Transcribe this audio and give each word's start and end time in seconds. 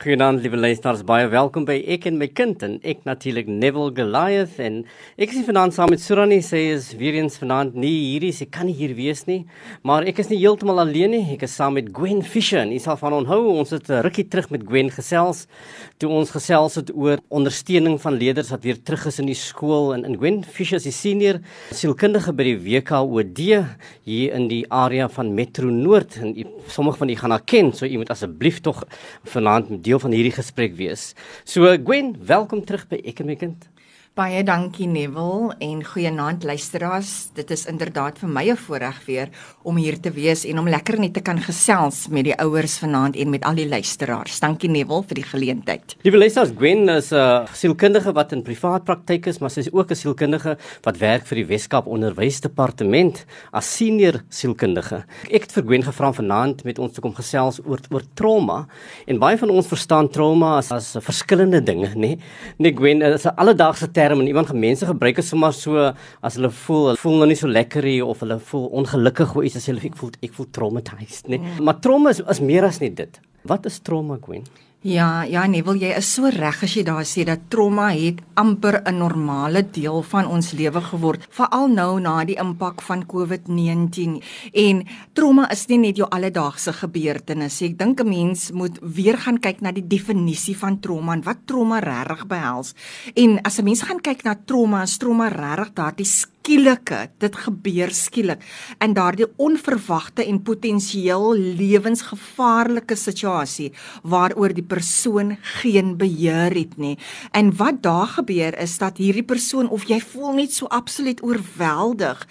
Goeienaand 0.00 0.40
liewe 0.40 0.56
luisters, 0.56 1.02
baie 1.04 1.26
welkom 1.28 1.66
by 1.68 1.74
Ek 1.92 2.06
en 2.08 2.14
my 2.16 2.30
kind 2.32 2.62
en 2.64 2.78
ek 2.88 3.02
natuurlik 3.04 3.50
Neville 3.52 3.90
Goliath. 3.98 4.54
En 4.64 4.78
ek 5.20 5.34
is 5.34 5.42
vanaand 5.44 5.74
saam 5.76 5.90
met 5.92 6.00
Surani, 6.00 6.38
sy 6.40 6.62
is 6.72 6.86
weer 6.96 7.18
eens 7.18 7.36
vanaand 7.36 7.76
nie 7.76 7.90
hier 8.06 8.24
nie, 8.24 8.30
sy 8.32 8.46
kan 8.48 8.64
nie 8.64 8.72
hier 8.78 8.94
wees 8.96 9.26
nie, 9.28 9.42
maar 9.84 10.08
ek 10.08 10.22
is 10.24 10.30
nie 10.32 10.38
heeltemal 10.40 10.80
alleen 10.86 11.12
nie, 11.12 11.20
ek 11.34 11.44
is 11.44 11.58
saam 11.60 11.76
met 11.76 11.92
Gwen 11.92 12.24
Fisher 12.24 12.62
en 12.62 12.72
jy 12.72 12.80
sal 12.80 12.96
van 12.96 13.18
onthou, 13.18 13.42
ons 13.52 13.76
het 13.76 13.90
'n 13.92 14.00
rukkie 14.08 14.24
terug 14.24 14.48
met 14.48 14.64
Gwen 14.64 14.88
gesels 14.88 15.44
toe 16.00 16.08
ons 16.16 16.30
gesels 16.32 16.78
het 16.78 16.90
oor 16.96 17.20
ondersteuning 17.28 17.98
van 18.00 18.16
leerders 18.16 18.50
wat 18.54 18.62
weer 18.64 18.78
terug 18.80 19.02
is 19.10 19.18
in 19.20 19.26
die 19.28 19.36
skool 19.36 19.90
en 19.92 20.06
in 20.08 20.16
Gwen 20.16 20.38
Fisher 20.48 20.78
is 20.78 20.86
die 20.88 20.94
senior 20.96 21.42
sielkundige 21.76 22.32
by 22.32 22.46
die 22.46 22.56
WKOD 22.56 23.42
hier 24.08 24.32
in 24.32 24.46
die 24.48 24.62
area 24.72 25.10
van 25.12 25.34
Metro 25.36 25.68
Noord. 25.68 26.16
En 26.22 26.32
sommige 26.72 27.02
van 27.02 27.10
julle 27.10 27.20
gaan 27.20 27.34
haar 27.34 27.44
ken, 27.44 27.68
so 27.76 27.84
jy 27.84 28.00
moet 28.00 28.12
asseblief 28.14 28.62
tog 28.64 28.80
vanaand 29.28 29.68
met 29.74 29.89
deel 29.90 30.02
van 30.02 30.14
hierdie 30.14 30.36
gesprek 30.36 30.76
wees. 30.78 31.10
So 31.44 31.66
Gwen, 31.82 32.14
welkom 32.26 32.62
terug 32.66 32.86
by 32.90 33.00
Ek 33.10 33.22
en 33.24 33.30
my 33.30 33.38
kind. 33.38 33.66
Baie 34.18 34.40
dankie 34.42 34.88
Neville 34.90 35.52
en 35.62 35.84
goeienaand 35.86 36.42
luisteraars. 36.42 37.28
Dit 37.36 37.52
is 37.54 37.62
inderdaad 37.70 38.16
vir 38.18 38.28
my 38.28 38.50
'n 38.50 38.56
voorreg 38.56 38.98
weer 39.06 39.28
om 39.62 39.76
hier 39.76 40.00
te 40.00 40.10
wees 40.10 40.44
en 40.44 40.58
om 40.58 40.68
lekker 40.68 40.98
net 40.98 41.14
te 41.14 41.20
kan 41.20 41.38
gesels 41.38 42.08
met 42.08 42.24
die 42.24 42.34
ouers 42.34 42.78
vanaand 42.78 43.16
en 43.16 43.30
met 43.30 43.44
al 43.44 43.54
die 43.54 43.68
luisteraars. 43.68 44.40
Dankie 44.40 44.68
Neville 44.68 45.02
vir 45.02 45.14
die 45.14 45.22
geleentheid. 45.22 45.96
Liewe 46.02 46.18
luisteraars, 46.18 46.50
Gwen 46.56 46.88
is 46.88 47.12
'n 47.12 47.14
uh, 47.14 47.46
sielkundige 47.52 48.12
wat 48.12 48.32
in 48.32 48.42
privaat 48.42 48.84
praktyk 48.84 49.26
is, 49.26 49.38
maar 49.38 49.50
sy 49.50 49.60
is 49.60 49.72
ook 49.72 49.90
'n 49.90 49.94
sielkundige 49.94 50.58
wat 50.82 50.98
werk 50.98 51.26
vir 51.26 51.36
die 51.36 51.46
Weskaap 51.46 51.86
Onderwysdepartement 51.86 53.24
as 53.52 53.76
senior 53.76 54.22
sielkundige. 54.28 55.04
Ek 55.30 55.42
het 55.42 55.52
vir 55.52 55.62
Gwen 55.62 55.82
gevra 55.82 56.12
vanaand 56.12 56.64
met 56.64 56.78
ons 56.78 56.92
te 56.92 57.00
kom 57.00 57.14
gesels 57.14 57.60
oor 57.64 57.78
oor 57.90 58.02
trauma 58.14 58.66
en 59.06 59.18
baie 59.18 59.38
van 59.38 59.50
ons 59.50 59.66
verstaan 59.66 60.08
trauma 60.08 60.56
as 60.56 60.72
as 60.72 60.96
verskillende 61.00 61.62
dinge, 61.62 61.94
nê? 61.94 61.94
Nee? 61.94 62.18
Nee 62.58 62.72
Gwen, 62.72 63.02
is 63.02 63.24
'n 63.24 63.36
alledaagse 63.36 63.90
term 64.00 64.22
en 64.24 64.30
iemand 64.32 64.52
mense 64.66 64.88
gebruik 64.88 65.20
dit 65.20 65.28
sommer 65.28 65.52
so 65.56 65.90
as 66.24 66.38
hulle 66.38 66.52
voel 66.64 66.90
hulle 66.90 67.02
voel 67.04 67.20
nou 67.22 67.30
nie 67.30 67.38
so 67.42 67.50
lekker 67.50 67.88
nie 67.90 68.00
of 68.04 68.24
hulle 68.24 68.40
voel 68.50 68.66
ongelukkig 68.82 69.36
of 69.36 69.46
iets 69.46 69.60
as 69.60 69.68
hulle 69.70 69.84
ek 69.90 70.00
voel 70.00 70.16
ek 70.26 70.34
voel 70.38 70.50
traumatized 70.58 71.28
nê 71.28 71.36
nee. 71.36 71.44
mm. 71.44 71.62
maar 71.68 71.80
trauma 71.84 72.14
is, 72.16 72.24
is 72.34 72.42
meer 72.44 72.68
as 72.68 72.80
net 72.84 72.96
dit 73.02 73.22
wat 73.50 73.68
is 73.70 73.80
trauma 73.84 74.18
Gwen 74.24 74.44
Ja, 74.80 75.26
ja, 75.28 75.42
wil 75.44 75.76
jy 75.76 75.90
is 75.92 76.08
so 76.08 76.30
reg 76.32 76.62
as 76.64 76.72
jy 76.72 76.86
daar 76.88 77.04
sê 77.04 77.26
dat 77.28 77.50
trauma 77.52 77.90
het 77.92 78.22
amper 78.40 78.80
'n 78.88 78.96
normale 78.96 79.60
deel 79.62 80.02
van 80.02 80.24
ons 80.24 80.52
lewe 80.52 80.80
geword, 80.80 81.26
veral 81.28 81.68
nou 81.68 82.00
na 82.00 82.24
die 82.24 82.38
impak 82.40 82.80
van 82.80 83.04
COVID-19. 83.04 84.22
En 84.54 84.86
trauma 85.12 85.50
is 85.50 85.66
nie 85.68 85.78
net 85.78 85.96
jou 85.96 86.08
alledaagse 86.08 86.72
gebeurtenis 86.72 87.60
nie. 87.60 87.70
Ek 87.70 87.78
dink 87.78 88.00
'n 88.00 88.08
mens 88.08 88.52
moet 88.52 88.78
weer 88.80 89.18
gaan 89.18 89.38
kyk 89.38 89.60
na 89.60 89.70
die 89.70 89.86
definisie 89.86 90.56
van 90.56 90.80
trauma 90.80 91.12
en 91.12 91.24
wat 91.24 91.36
trauma 91.44 91.78
regtig 91.78 92.26
behels. 92.26 92.74
En 93.14 93.42
as 93.42 93.58
'n 93.58 93.64
mens 93.64 93.82
gaan 93.82 94.00
kyk 94.00 94.24
na 94.24 94.34
trauma, 94.46 94.82
is 94.82 94.96
trauma 94.96 95.28
regtig 95.28 95.74
daardie 95.74 96.06
skielike, 96.40 97.10
dit 97.20 97.34
gebeur 97.36 97.90
skielik 97.92 98.40
in 98.80 98.94
daardie 98.96 99.26
onverwagte 99.36 100.24
en 100.24 100.40
potensieel 100.42 101.34
lewensgevaarlike 101.36 102.96
situasie 102.96 103.68
waaroor 104.02 104.54
die 104.56 104.64
persoon 104.64 105.36
geen 105.60 105.96
beheer 106.00 106.54
het 106.56 106.78
nie. 106.80 106.96
En 107.32 107.52
wat 107.56 107.82
daar 107.82 108.06
gebeur 108.16 108.56
is 108.58 108.78
dat 108.78 108.96
hierdie 108.96 109.22
persoon 109.22 109.68
of 109.68 109.84
jy 109.88 110.00
voel 110.00 110.40
net 110.40 110.52
so 110.52 110.66
absoluut 110.66 111.20
oorweldig 111.22 112.26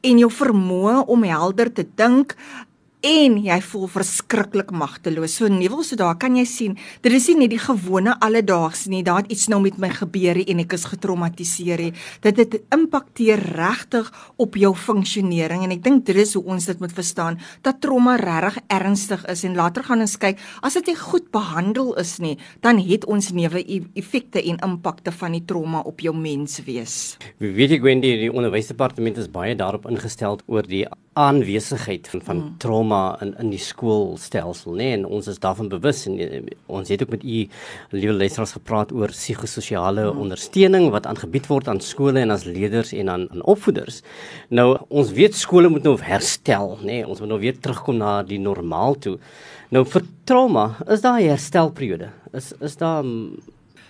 en 0.00 0.22
jou 0.22 0.30
vermoë 0.30 1.04
om 1.10 1.26
helder 1.26 1.72
te 1.72 1.86
dink 1.98 2.36
en 3.06 3.36
jy 3.40 3.56
voel 3.64 3.88
verskriklik 3.88 4.72
magteloos. 4.76 5.38
So 5.38 5.48
Neville, 5.48 5.84
so 5.86 5.96
daar 5.96 6.18
kan 6.20 6.36
jy 6.36 6.44
sien, 6.48 6.76
dit 7.04 7.14
is 7.16 7.28
nie 7.36 7.48
die 7.48 7.60
gewone 7.60 8.16
alledaags 8.20 8.86
nie, 8.92 9.02
daar 9.06 9.22
het 9.22 9.32
iets 9.32 9.48
nou 9.52 9.60
met 9.64 9.78
my 9.80 9.88
gebeur 9.94 10.40
en 10.42 10.62
ek 10.64 10.76
is 10.76 10.86
getraumatiseer. 10.90 11.82
Dit 12.24 12.40
het 12.40 12.56
impakteer 12.74 13.40
regtig 13.56 14.10
op 14.40 14.58
jou 14.60 14.74
funksionering 14.76 15.64
en 15.64 15.74
ek 15.76 15.84
dink 15.84 16.04
dit 16.08 16.20
is 16.20 16.34
hoe 16.36 16.44
ons 16.44 16.68
dit 16.68 16.80
moet 16.80 16.92
verstaan 16.92 17.38
dat 17.64 17.80
trauma 17.80 18.16
regtig 18.20 18.60
ernstig 18.72 19.24
is 19.32 19.44
en 19.48 19.56
later 19.56 19.84
gaan 19.86 20.04
ons 20.04 20.16
kyk 20.20 20.40
as 20.66 20.76
dit 20.76 20.92
nie 20.92 20.98
goed 20.98 21.30
behandel 21.32 21.94
is 22.00 22.18
nie, 22.20 22.36
dan 22.64 22.80
het 22.84 23.06
ons 23.08 23.30
newe 23.36 23.62
e-, 23.64 23.86
effekte 23.98 24.42
en 24.42 24.60
impakte 24.66 25.12
van 25.14 25.36
die 25.36 25.44
trauma 25.46 25.82
op 25.88 26.02
jou 26.04 26.12
menswees. 26.16 27.16
Wie 27.40 27.52
weet 27.56 27.78
ek 27.78 27.86
Wendy, 27.86 28.12
die 28.26 28.32
onderwysdepartement 28.32 29.20
is 29.20 29.30
baie 29.32 29.56
daarop 29.56 29.88
ingestel 29.88 30.40
oor 30.50 30.66
die 30.68 30.84
aanwesigheid 31.18 32.08
van, 32.08 32.22
van 32.22 32.36
hmm. 32.36 32.54
trauma 32.62 33.16
in 33.20 33.32
in 33.42 33.50
die 33.50 33.58
skoolstelsel 33.58 34.76
nê 34.76 34.76
nee? 34.76 34.98
en 34.98 35.06
ons 35.18 35.26
is 35.26 35.40
daarvan 35.42 35.68
bewus 35.68 36.04
en 36.06 36.18
eh, 36.22 36.38
ons 36.70 36.88
het 36.88 37.02
ook 37.02 37.10
met 37.16 37.24
u 37.24 37.38
liewe 37.90 38.14
leerders 38.14 38.52
gepraat 38.54 38.92
oor 38.94 39.10
psigososiale 39.10 40.06
hmm. 40.06 40.20
ondersteuning 40.22 40.86
wat 40.94 41.08
aangebied 41.10 41.48
word 41.50 41.68
aan 41.68 41.82
skole 41.82 42.22
en 42.22 42.30
as 42.30 42.46
leerders 42.46 42.92
en 42.94 43.10
aan 43.10 43.26
aan 43.30 43.42
opvoeders. 43.42 44.02
Nou 44.48 44.68
ons 44.88 45.10
weet 45.16 45.34
skole 45.34 45.68
moet 45.68 45.82
nou 45.82 45.96
herstel 45.98 46.76
nê 46.82 47.00
nee? 47.00 47.06
ons 47.06 47.20
moet 47.20 47.34
nou 47.34 47.40
weer 47.42 47.58
terugkom 47.58 47.98
na 47.98 48.20
die 48.22 48.38
normaal 48.38 48.94
toe. 48.94 49.18
Nou 49.74 49.82
vir 49.86 50.06
trauma 50.24 50.76
is 50.86 51.02
daar 51.02 51.18
'n 51.20 51.28
herstelperiode. 51.28 52.10
Is 52.32 52.52
is 52.60 52.76
daar 52.76 53.02
mm, 53.04 53.34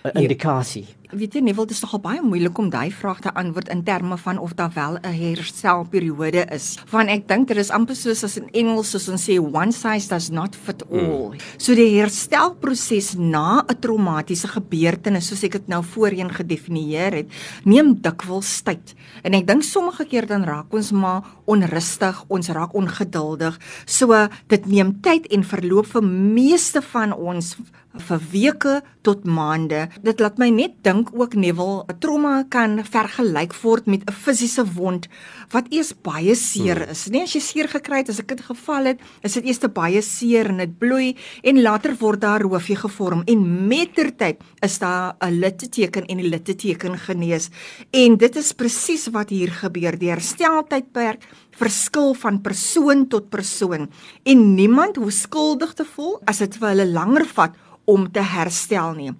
'n 0.03 0.17
indikasie? 0.17 0.85
Nee 0.85 1.00
weet 1.11 1.35
jy 1.35 1.41
Neville, 1.43 1.67
dit 1.67 1.75
is 1.75 1.83
nogal 1.83 2.01
baie 2.03 2.21
moeilik 2.23 2.57
om 2.61 2.69
daai 2.71 2.91
vraag 2.95 3.19
te 3.23 3.31
antwoord 3.37 3.69
in 3.73 3.83
terme 3.87 4.17
van 4.17 4.39
of 4.39 4.53
daar 4.55 4.71
wel 4.75 4.97
'n 5.01 5.13
herstelperiode 5.13 6.45
is. 6.51 6.77
Want 6.89 7.09
ek 7.09 7.27
dink 7.27 7.47
dit 7.47 7.57
is 7.57 7.69
amper 7.69 7.95
soos 7.95 8.23
as 8.23 8.37
in 8.37 8.49
Engels 8.53 8.89
soos 8.89 9.09
ons 9.09 9.29
sê 9.29 9.39
one 9.39 9.71
size 9.71 10.07
does 10.07 10.29
not 10.29 10.55
fit 10.55 10.83
hmm. 10.87 10.99
all. 10.99 11.29
Mm. 11.31 11.39
So 11.57 11.75
die 11.75 11.99
herstelproses 11.99 13.15
na 13.17 13.63
'n 13.67 13.79
traumatiese 13.79 14.47
gebeurtenis 14.47 15.27
soos 15.27 15.43
ek 15.43 15.51
dit 15.51 15.67
nou 15.67 15.83
voorheen 15.83 16.29
gedefinieer 16.29 17.13
het, 17.13 17.27
neem 17.63 18.01
dikwels 18.01 18.61
tyd. 18.61 18.95
En 19.23 19.33
ek 19.33 19.47
dink 19.47 19.63
sommige 19.63 20.05
keer 20.05 20.25
dan 20.25 20.43
raak 20.43 20.73
ons 20.73 20.91
maar 20.91 21.23
onrustig, 21.45 22.23
ons 22.27 22.49
raak 22.49 22.73
ongeduldig. 22.73 23.59
So 23.85 24.27
dit 24.47 24.65
neem 24.65 25.01
tyd 25.01 25.27
en 25.27 25.43
verloop 25.43 25.85
vir 25.85 26.03
meeste 26.03 26.81
van 26.81 27.13
ons 27.13 27.57
vir 27.99 28.21
weke 28.31 28.75
tot 29.03 29.25
maande. 29.25 29.87
Dit 30.05 30.21
laat 30.23 30.37
my 30.39 30.49
net 30.53 30.77
dink 30.85 31.00
dink 31.01 31.17
ook 31.17 31.33
Neville, 31.33 31.83
'n 31.87 31.97
trauma 31.99 32.43
kan 32.49 32.85
vergelyk 32.85 33.53
word 33.61 33.85
met 33.85 34.03
'n 34.05 34.13
fisiese 34.13 34.63
wond 34.73 35.07
wat 35.49 35.65
eers 35.69 35.93
baie 36.01 36.35
seer 36.35 36.77
hmm. 36.77 36.91
is. 36.91 37.07
Nee, 37.09 37.23
as 37.23 37.33
jy 37.33 37.41
seer 37.41 37.67
gekry 37.67 37.97
het, 37.97 38.09
as 38.09 38.19
ek 38.19 38.27
dit 38.27 38.41
geval 38.41 38.85
het, 38.85 38.99
is 39.23 39.33
dit 39.33 39.45
eers 39.45 39.57
te 39.57 39.67
baie 39.67 40.01
seer 40.01 40.49
en 40.49 40.57
dit 40.57 40.77
bloei 40.77 41.15
en 41.43 41.61
later 41.61 41.95
word 41.99 42.21
daar 42.21 42.41
roofie 42.41 42.75
gevorm 42.75 43.23
en 43.25 43.67
mettertyd 43.67 44.37
is 44.61 44.79
daar 44.79 45.15
'n 45.21 45.39
litteteken 45.39 46.05
en 46.05 46.17
die 46.17 46.29
litteteken 46.29 46.97
genees. 46.97 47.49
En 47.91 48.17
dit 48.17 48.35
is 48.35 48.53
presies 48.53 49.07
wat 49.07 49.29
hier 49.29 49.51
gebeur. 49.51 49.97
Die 49.97 50.09
hersteltydperk 50.09 51.23
verskil 51.51 52.13
van 52.13 52.41
persoon 52.41 53.07
tot 53.07 53.29
persoon 53.29 53.89
en 54.23 54.55
niemand 54.55 54.95
hoef 54.95 55.13
skuldig 55.13 55.73
te 55.73 55.85
voel 55.85 56.21
as 56.25 56.37
dit 56.37 56.57
vir 56.57 56.67
hulle 56.69 56.85
langer 56.85 57.25
vat 57.25 57.51
om 57.85 58.07
te 58.11 58.21
herstel 58.21 58.93
nie. 58.93 59.11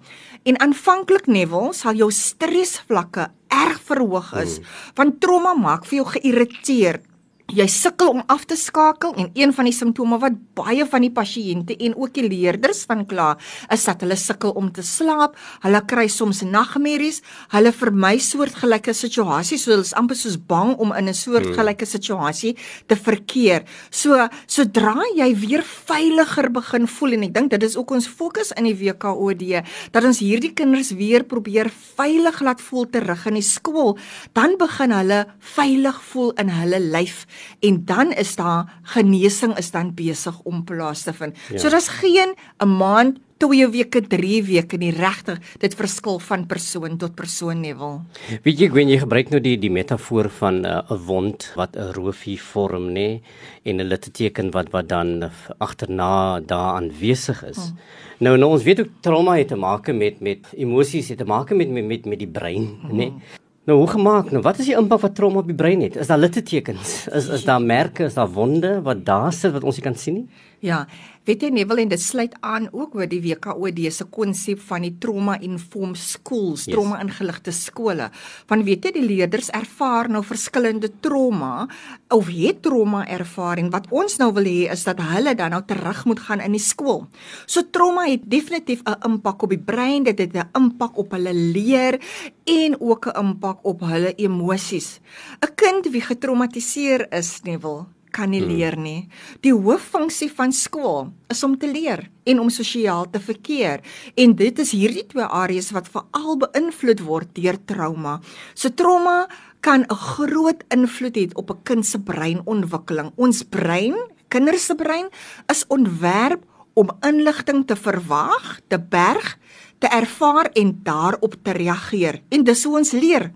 En 0.42 0.58
aanvanklik 0.58 1.28
Neville 1.30 1.74
sal 1.76 1.94
jou 2.00 2.10
stresvlakke 2.10 3.28
erg 3.52 3.78
verhoog 3.86 4.32
is, 4.42 4.58
mm. 4.58 4.76
want 4.98 5.20
trauma 5.22 5.54
maak 5.54 5.86
vir 5.86 6.00
jou 6.00 6.08
geïrriteerd 6.16 7.06
jy 7.52 7.66
sukkel 7.68 8.08
om 8.14 8.22
af 8.32 8.46
te 8.48 8.56
skakel 8.56 9.12
en 9.20 9.28
een 9.36 9.52
van 9.52 9.66
die 9.68 9.74
simptome 9.76 10.16
wat 10.22 10.36
baie 10.56 10.86
van 10.88 11.04
die 11.04 11.12
pasiënte 11.12 11.76
en 11.84 11.94
ook 12.00 12.14
die 12.16 12.24
leerders 12.24 12.82
van 12.88 13.04
kla 13.08 13.34
is 13.74 13.84
dat 13.88 14.00
hulle 14.04 14.16
sukkel 14.16 14.54
om 14.56 14.70
te 14.72 14.84
slaap. 14.86 15.36
Hulle 15.64 15.82
kry 15.88 16.06
soms 16.12 16.42
nagmerries. 16.48 17.20
Hulle 17.52 17.72
vermy 17.76 18.14
soortgelyke 18.22 18.94
situasies. 18.96 19.66
So 19.66 19.74
hulle 19.74 19.84
is 19.84 19.92
amper 19.98 20.16
soos 20.16 20.38
bang 20.38 20.74
om 20.78 20.94
in 20.96 21.08
'n 21.08 21.14
soortgelyke 21.14 21.86
situasie 21.86 22.56
te 22.88 22.96
verkeer. 22.96 23.64
So 23.90 24.28
sodra 24.46 25.02
jy 25.16 25.34
weer 25.36 25.62
veiliger 25.62 26.50
begin 26.50 26.86
voel 26.86 27.12
en 27.12 27.22
ek 27.24 27.34
dink 27.34 27.50
dit 27.50 27.62
is 27.62 27.76
ook 27.76 27.90
ons 27.90 28.06
fokus 28.06 28.52
in 28.56 28.64
die 28.64 28.74
WKOD 28.74 29.64
dat 29.92 30.04
ons 30.04 30.18
hierdie 30.18 30.54
kinders 30.54 30.92
weer 30.92 31.24
probeer 31.24 31.70
veilig 31.96 32.40
laat 32.40 32.60
voel 32.60 32.86
terug 32.86 33.26
in 33.26 33.34
die 33.34 33.42
skool, 33.42 33.98
dan 34.32 34.56
begin 34.56 34.92
hulle 34.92 35.26
veilig 35.38 36.00
voel 36.02 36.32
in 36.38 36.48
hulle 36.48 36.80
lyf 36.80 37.26
en 37.60 37.84
dan 37.84 38.12
is 38.12 38.36
daar 38.36 38.80
genesing 38.94 39.56
is 39.58 39.70
dan 39.70 39.94
besig 39.94 40.40
om 40.42 40.64
plaas 40.64 41.02
te 41.02 41.12
vind. 41.12 41.36
Ja. 41.50 41.58
So 41.58 41.68
daar's 41.68 41.88
geen 41.88 42.34
'n 42.58 42.68
maand, 42.68 43.18
2 43.42 43.66
weke, 43.68 44.00
3 44.06 44.42
weke 44.46 44.78
nie 44.78 44.92
regtig. 44.94 45.40
Dit 45.58 45.74
verskil 45.74 46.20
van 46.22 46.46
persoon 46.46 46.98
tot 46.98 47.14
persoon 47.14 47.60
nevel. 47.60 48.00
Weet 48.44 48.60
jy 48.62 48.70
wen 48.70 48.88
jy 48.88 48.98
gebruik 49.02 49.32
nou 49.32 49.40
die 49.42 49.56
die 49.58 49.70
metafoor 49.70 50.30
van 50.38 50.62
'n 50.62 50.66
uh, 50.66 50.98
wond 51.06 51.52
wat 51.56 51.76
'n 51.76 51.92
roofie 51.98 52.38
vorm 52.38 52.92
nê 52.94 53.20
en 53.64 53.80
'n 53.80 53.88
litteken 53.88 54.50
wat 54.52 54.70
wat 54.70 54.88
dan 54.88 55.30
agterna 55.58 56.40
daar 56.40 56.74
aanwesig 56.78 57.44
is. 57.44 57.56
Hmm. 57.56 57.78
Nou 58.18 58.36
nou 58.36 58.50
ons 58.50 58.62
weet 58.62 58.80
ook 58.80 58.90
trauma 59.00 59.36
het 59.36 59.48
te 59.48 59.56
maak 59.56 59.92
met 59.92 60.20
met 60.20 60.46
emosies 60.56 61.08
het 61.08 61.18
te 61.18 61.24
maak 61.24 61.50
met 61.50 61.70
met 61.70 61.84
met, 61.84 62.04
met 62.06 62.18
die 62.18 62.30
brein 62.30 62.78
nê. 62.82 62.94
Nee. 62.94 63.08
Hmm. 63.08 63.41
Nou 63.64 63.78
hoe 63.78 63.86
gemaak? 63.86 64.32
Nou 64.34 64.40
wat 64.42 64.58
is 64.58 64.66
die 64.66 64.74
impak 64.74 65.04
wat 65.04 65.12
trauma 65.14 65.38
op 65.38 65.46
die 65.46 65.54
brein 65.54 65.84
het? 65.84 65.94
Is 66.02 66.08
daar 66.10 66.18
littekens? 66.18 67.06
Is 67.14 67.28
is 67.30 67.44
daar 67.46 67.62
merke, 67.62 68.08
is 68.10 68.16
daar 68.18 68.30
wonde 68.34 68.80
wat 68.82 69.04
daar 69.06 69.32
sit 69.32 69.52
wat 69.54 69.62
ons 69.62 69.78
nie 69.78 69.84
kan 69.84 69.94
sien 69.94 70.14
nie? 70.14 70.26
Ja, 70.62 70.84
weet 71.26 71.42
jy 71.42 71.48
Neville 71.50 71.82
en 71.82 71.90
dit 71.90 71.98
sluit 71.98 72.36
aan 72.46 72.68
ook 72.70 72.92
oor 72.94 73.08
die 73.10 73.18
WKOD 73.24 73.80
se 73.90 74.04
konsep 74.14 74.60
van 74.68 74.84
die 74.86 74.92
trauma 75.02 75.34
informed 75.42 75.98
schools, 75.98 76.68
yes. 76.68 76.76
trauma 76.76 77.00
ingeligte 77.02 77.50
skole. 77.50 78.04
Want 78.46 78.62
weet 78.68 78.84
jy 78.86 78.92
die 78.94 79.02
leerders 79.02 79.50
ervaar 79.58 80.06
nou 80.06 80.20
verskillende 80.22 80.92
trauma 81.02 81.66
of 82.14 82.30
het 82.30 82.60
trauma 82.62 83.00
ervaring. 83.10 83.72
Wat 83.74 83.88
ons 83.90 84.20
nou 84.22 84.28
wil 84.36 84.46
hê 84.46 84.68
is 84.70 84.84
dat 84.86 85.02
hulle 85.02 85.32
dan 85.34 85.50
nou 85.56 85.64
terug 85.66 86.04
moet 86.06 86.22
gaan 86.28 86.44
in 86.44 86.54
die 86.54 86.62
skool. 86.62 87.08
So 87.50 87.66
trauma 87.74 88.06
het 88.06 88.22
definitief 88.30 88.84
'n 88.86 89.02
impak 89.02 89.42
op 89.42 89.50
die 89.50 89.58
brein, 89.58 90.04
dit 90.04 90.18
het 90.18 90.36
'n 90.36 90.46
impak 90.54 90.94
op 90.96 91.10
hulle 91.10 91.34
leer 91.34 91.98
en 92.46 92.78
ook 92.78 93.06
'n 93.10 93.18
impak 93.18 93.66
op 93.66 93.80
hulle 93.80 94.14
emosies. 94.14 95.00
'n 95.42 95.54
Kind 95.56 95.90
wie 95.90 96.02
getraumatiseer 96.02 97.10
is, 97.10 97.42
Neville 97.42 97.86
kan 98.12 98.30
nie 98.30 98.42
hmm. 98.42 98.52
leer 98.52 98.76
nie. 98.76 99.08
Die 99.44 99.52
hooffunksie 99.52 100.30
van 100.32 100.52
skool 100.52 101.10
is 101.32 101.42
om 101.42 101.56
te 101.58 101.70
leer 101.70 102.04
en 102.28 102.42
om 102.42 102.50
sosiaal 102.52 103.08
te 103.10 103.20
verkeer. 103.20 103.82
En 104.16 104.36
dit 104.36 104.58
is 104.58 104.74
hierdie 104.76 105.06
twee 105.10 105.24
areas 105.24 105.72
wat 105.74 105.90
veral 105.92 106.38
beïnvloed 106.44 107.02
word 107.06 107.34
deur 107.34 107.58
trauma. 107.66 108.20
So 108.54 108.70
trauma 108.70 109.26
kan 109.60 109.86
'n 109.88 109.94
groot 109.94 110.64
invloed 110.70 111.16
hê 111.16 111.30
op 111.34 111.50
'n 111.50 111.62
kind 111.62 111.86
se 111.86 111.98
breinontwikkeling. 111.98 113.12
Ons 113.16 113.42
brein, 113.42 113.94
kinders 114.28 114.66
se 114.66 114.74
brein 114.74 115.08
is 115.48 115.64
ontwerp 115.68 116.44
om 116.74 116.90
inligting 117.00 117.66
te 117.66 117.76
verwag, 117.76 118.60
te 118.68 118.78
berg 118.78 119.38
te 119.82 119.90
ervaar 119.90 120.50
en 120.58 120.72
daarop 120.86 121.34
te 121.42 121.54
reageer. 121.56 122.20
En 122.30 122.44
dis 122.46 122.64
hoe 122.64 122.76
ons 122.78 122.92
leer. 122.94 123.30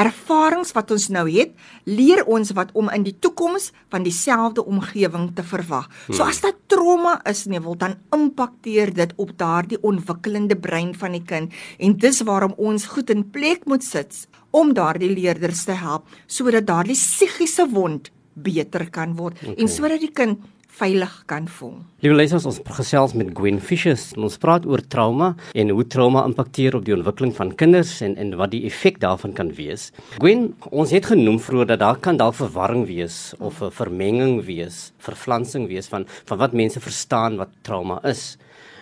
Ervarings 0.00 0.72
wat 0.72 0.90
ons 0.94 1.08
nou 1.12 1.26
het, 1.28 1.52
leer 1.84 2.24
ons 2.24 2.52
wat 2.56 2.72
om 2.72 2.88
in 2.94 3.04
die 3.04 3.16
toekoms 3.20 3.70
van 3.92 4.06
dieselfde 4.06 4.64
omgewing 4.64 5.28
te 5.36 5.44
verwag. 5.44 5.90
Hmm. 6.06 6.16
So 6.16 6.24
as 6.24 6.40
dit 6.40 6.56
trauma 6.72 7.18
is, 7.28 7.44
nee, 7.50 7.60
wil 7.60 7.76
dan 7.76 7.98
impakteer 8.16 8.94
dit 8.96 9.12
op 9.20 9.34
daardie 9.36 9.80
ontwikkelende 9.84 10.56
brein 10.56 10.94
van 10.96 11.18
die 11.18 11.24
kind 11.26 11.52
en 11.78 11.96
dis 12.00 12.22
waarom 12.24 12.54
ons 12.56 12.86
goed 12.94 13.10
in 13.12 13.26
plek 13.30 13.66
moet 13.68 13.84
sit 13.84 14.24
om 14.56 14.72
daardie 14.74 15.10
leerders 15.12 15.66
te 15.68 15.76
help 15.76 16.08
sodat 16.26 16.66
daardie 16.66 16.96
psigiese 16.96 17.68
wond 17.70 18.10
beter 18.34 18.86
kan 18.90 19.14
word 19.18 19.36
okay. 19.42 19.54
en 19.58 19.68
sodat 19.68 20.02
die 20.02 20.12
kind 20.14 20.40
veilig 20.80 21.12
kan 21.28 21.48
voel. 21.48 21.74
Liewe 22.00 22.16
lesers, 22.16 22.46
ons 22.48 22.60
gesels 22.78 23.12
met 23.18 23.32
Gwen 23.36 23.60
Fisher. 23.60 23.98
Ons 24.16 24.38
praat 24.40 24.64
oor 24.68 24.80
trauma 24.92 25.34
en 25.52 25.72
hoe 25.74 25.84
trauma 25.92 26.24
impakteer 26.28 26.78
op 26.78 26.86
die 26.86 26.94
ontwikkeling 26.96 27.34
van 27.36 27.52
kinders 27.60 27.98
en 28.06 28.16
en 28.20 28.32
wat 28.40 28.54
die 28.54 28.62
effek 28.68 29.00
daarvan 29.02 29.34
kan 29.36 29.52
wees. 29.58 29.90
Gwen, 30.18 30.50
ons 30.70 30.94
het 30.94 31.10
genoem 31.12 31.40
vroeër 31.42 31.74
dat 31.74 31.82
daar 31.84 32.00
kan 32.00 32.20
dalk 32.20 32.38
verwarring 32.38 32.86
wees 32.88 33.34
of 33.38 33.60
'n 33.62 33.70
vermenging 33.70 34.44
wees, 34.44 34.92
vervlansing 34.98 35.68
wees 35.68 35.88
van 35.88 36.06
van 36.24 36.38
wat 36.38 36.52
mense 36.52 36.80
verstaan 36.80 37.36
wat 37.36 37.50
trauma 37.62 38.00
is. 38.04 38.36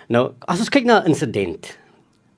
Nou, 0.09 0.33
as 0.47 0.59
ons 0.59 0.71
kyk 0.71 0.85
na 0.85 1.01
'n 1.03 1.07
insident, 1.07 1.79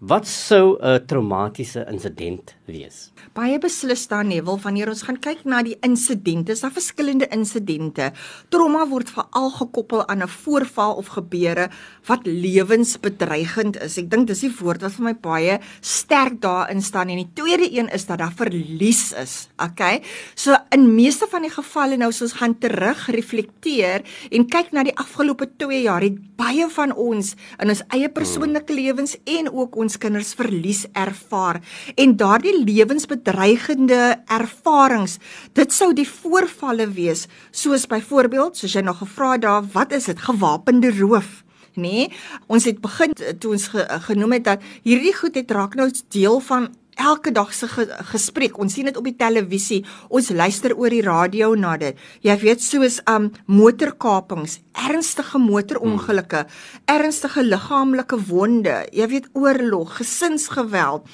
wat 0.01 0.27
sou 0.27 0.79
'n 0.81 1.07
traumatiese 1.07 1.85
insident 1.89 2.57
wees? 2.65 3.13
baie 3.37 3.59
beslis 3.63 4.07
dan 4.11 4.31
wil 4.45 4.59
wanneer 4.63 4.91
ons 4.91 5.05
gaan 5.07 5.19
kyk 5.23 5.45
na 5.49 5.61
die 5.63 5.77
insidente, 5.87 6.53
is 6.53 6.63
daar 6.65 6.75
verskillende 6.75 7.29
insidente. 7.35 8.11
Trauma 8.51 8.87
word 8.91 9.11
veral 9.11 9.51
gekoppel 9.55 10.07
aan 10.09 10.23
'n 10.23 10.29
voorval 10.29 10.95
of 10.95 11.07
gebeure 11.07 11.71
wat 12.07 12.27
lewensbedreigend 12.27 13.81
is. 13.83 13.99
Ek 13.99 14.11
dink 14.11 14.27
dis 14.27 14.41
die 14.41 14.53
woord 14.61 14.83
wat 14.83 14.93
vir 14.93 15.05
my 15.05 15.15
baie 15.15 15.61
sterk 15.81 16.41
daarin 16.41 16.83
staan 16.83 17.09
en 17.09 17.17
die 17.17 17.31
tweede 17.35 17.71
een 17.71 17.89
is 17.89 18.07
dat 18.07 18.19
daar 18.19 18.33
verlies 18.33 19.13
is. 19.13 19.49
Okay? 19.57 20.03
So 20.35 20.57
in 20.71 20.95
meeste 20.95 21.27
van 21.31 21.43
die 21.43 21.51
gevalle 21.51 21.97
nou 21.97 22.13
soos 22.13 22.33
gaan 22.33 22.59
terug 22.59 23.07
reflekteer 23.07 24.03
en 24.31 24.47
kyk 24.47 24.73
na 24.73 24.83
die 24.83 24.97
afgelope 24.97 25.47
2 25.57 25.83
jaar 25.83 26.03
het 26.03 26.37
baie 26.37 26.69
van 26.69 26.93
ons 26.93 27.35
in 27.59 27.69
ons 27.69 27.83
eie 27.89 28.09
persoonlike 28.09 28.73
lewens 28.73 29.17
en 29.25 29.53
ook 29.53 29.77
ons 29.77 29.90
kinders 29.99 30.35
verlies 30.35 30.87
ervaar 30.93 31.61
en 31.95 32.17
daardie 32.17 32.65
lewensbedreigend 32.65 33.79
bedreigende 33.81 34.23
ervarings. 34.27 35.19
Dit 35.53 35.73
sou 35.73 35.93
die 35.95 36.09
voorvalle 36.09 36.89
wees, 36.95 37.27
soos 37.51 37.87
byvoorbeeld, 37.87 38.57
soos 38.57 38.75
jy 38.75 38.83
nog 38.83 39.01
gevra 39.03 39.33
het 39.33 39.43
daar, 39.43 39.65
wat 39.73 39.93
is 39.93 40.05
dit? 40.11 40.19
Gewapende 40.21 40.91
roof. 40.99 41.43
Nee, 41.75 42.11
ons 42.51 42.65
het 42.67 42.81
begin 42.83 43.15
toe 43.39 43.53
ons 43.55 43.69
ge, 43.71 43.85
genoem 44.11 44.33
het 44.33 44.45
dat 44.45 44.65
hierdie 44.83 45.15
goed 45.15 45.35
het 45.39 45.51
raak 45.51 45.77
nou 45.79 45.87
deel 46.11 46.41
van 46.41 46.69
elke 47.01 47.33
dag 47.33 47.53
se 47.55 47.69
ge 47.69 47.87
gesprek. 48.13 48.59
Ons 48.61 48.77
sien 48.77 48.89
dit 48.89 48.97
op 48.97 49.07
die 49.07 49.17
televisie. 49.17 49.81
Ons 50.09 50.31
luister 50.31 50.75
oor 50.77 50.93
die 50.93 51.05
radio 51.07 51.55
na 51.59 51.77
dit. 51.81 51.99
Jy 52.27 52.37
weet 52.45 52.63
soos 52.65 53.01
um 53.11 53.31
motorkapings, 53.49 54.59
ernstige 54.77 55.41
motorongelukke, 55.41 56.45
ernstige 56.91 57.45
liggaamlike 57.47 58.19
wonde, 58.29 58.83
jy 58.97 59.09
weet 59.11 59.29
oorlog, 59.39 59.97
gesinsgeweld, 60.01 61.09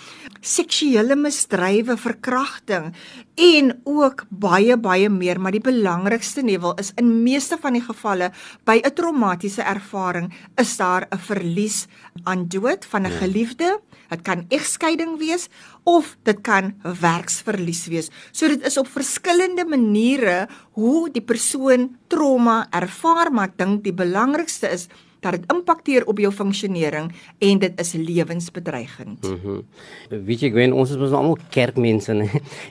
seksuele 0.46 1.16
misdrywe, 1.18 1.96
verkrachting 1.98 2.92
en 3.36 3.72
ook 3.84 4.24
baie 4.30 4.76
baie 4.80 5.08
meer, 5.12 5.40
maar 5.40 5.52
die 5.52 5.64
belangrikste 5.64 6.44
nevel 6.46 6.76
is 6.80 6.92
in 7.00 7.10
meeste 7.24 7.58
van 7.60 7.76
die 7.76 7.84
gevalle 7.84 8.30
by 8.64 8.80
'n 8.80 8.94
traumatiese 8.94 9.62
ervaring 9.62 10.32
is 10.56 10.76
daar 10.76 11.06
'n 11.10 11.18
verlies 11.18 11.86
aan 12.24 12.48
dood 12.48 12.84
van 12.84 13.02
'n 13.02 13.10
ja. 13.10 13.18
geliefde. 13.18 13.80
Dit 14.10 14.22
kan 14.26 14.44
egskeiding 14.54 15.16
wees 15.18 15.48
of 15.84 16.16
dit 16.26 16.40
kan 16.46 16.74
werksverlies 16.82 17.86
wees. 17.92 18.10
So 18.32 18.48
dit 18.48 18.62
is 18.66 18.78
op 18.78 18.90
verskillende 18.90 19.66
maniere 19.68 20.46
hoe 20.78 21.08
die 21.10 21.24
persoon 21.24 21.96
trauma 22.08 22.66
ervaar, 22.70 23.32
maar 23.32 23.52
ek 23.52 23.58
dink 23.58 23.84
die 23.84 23.94
belangrikste 23.96 24.70
is 24.72 24.88
dat 25.20 25.36
dit 25.36 25.52
impakteer 25.52 26.06
op 26.06 26.18
jou 26.18 26.32
funksionering 26.32 27.12
en 27.38 27.58
dit 27.58 27.80
is 27.80 27.92
lewensbedreigend. 27.92 29.22
Mhm. 29.22 29.50
Mm 29.50 30.24
Weet 30.26 30.40
jy 30.40 30.50
Gwen, 30.50 30.72
ons 30.72 30.90
is 30.90 30.98
mos 31.00 31.12
almal 31.16 31.38
kerkmense 31.50 32.12
en 32.12 32.22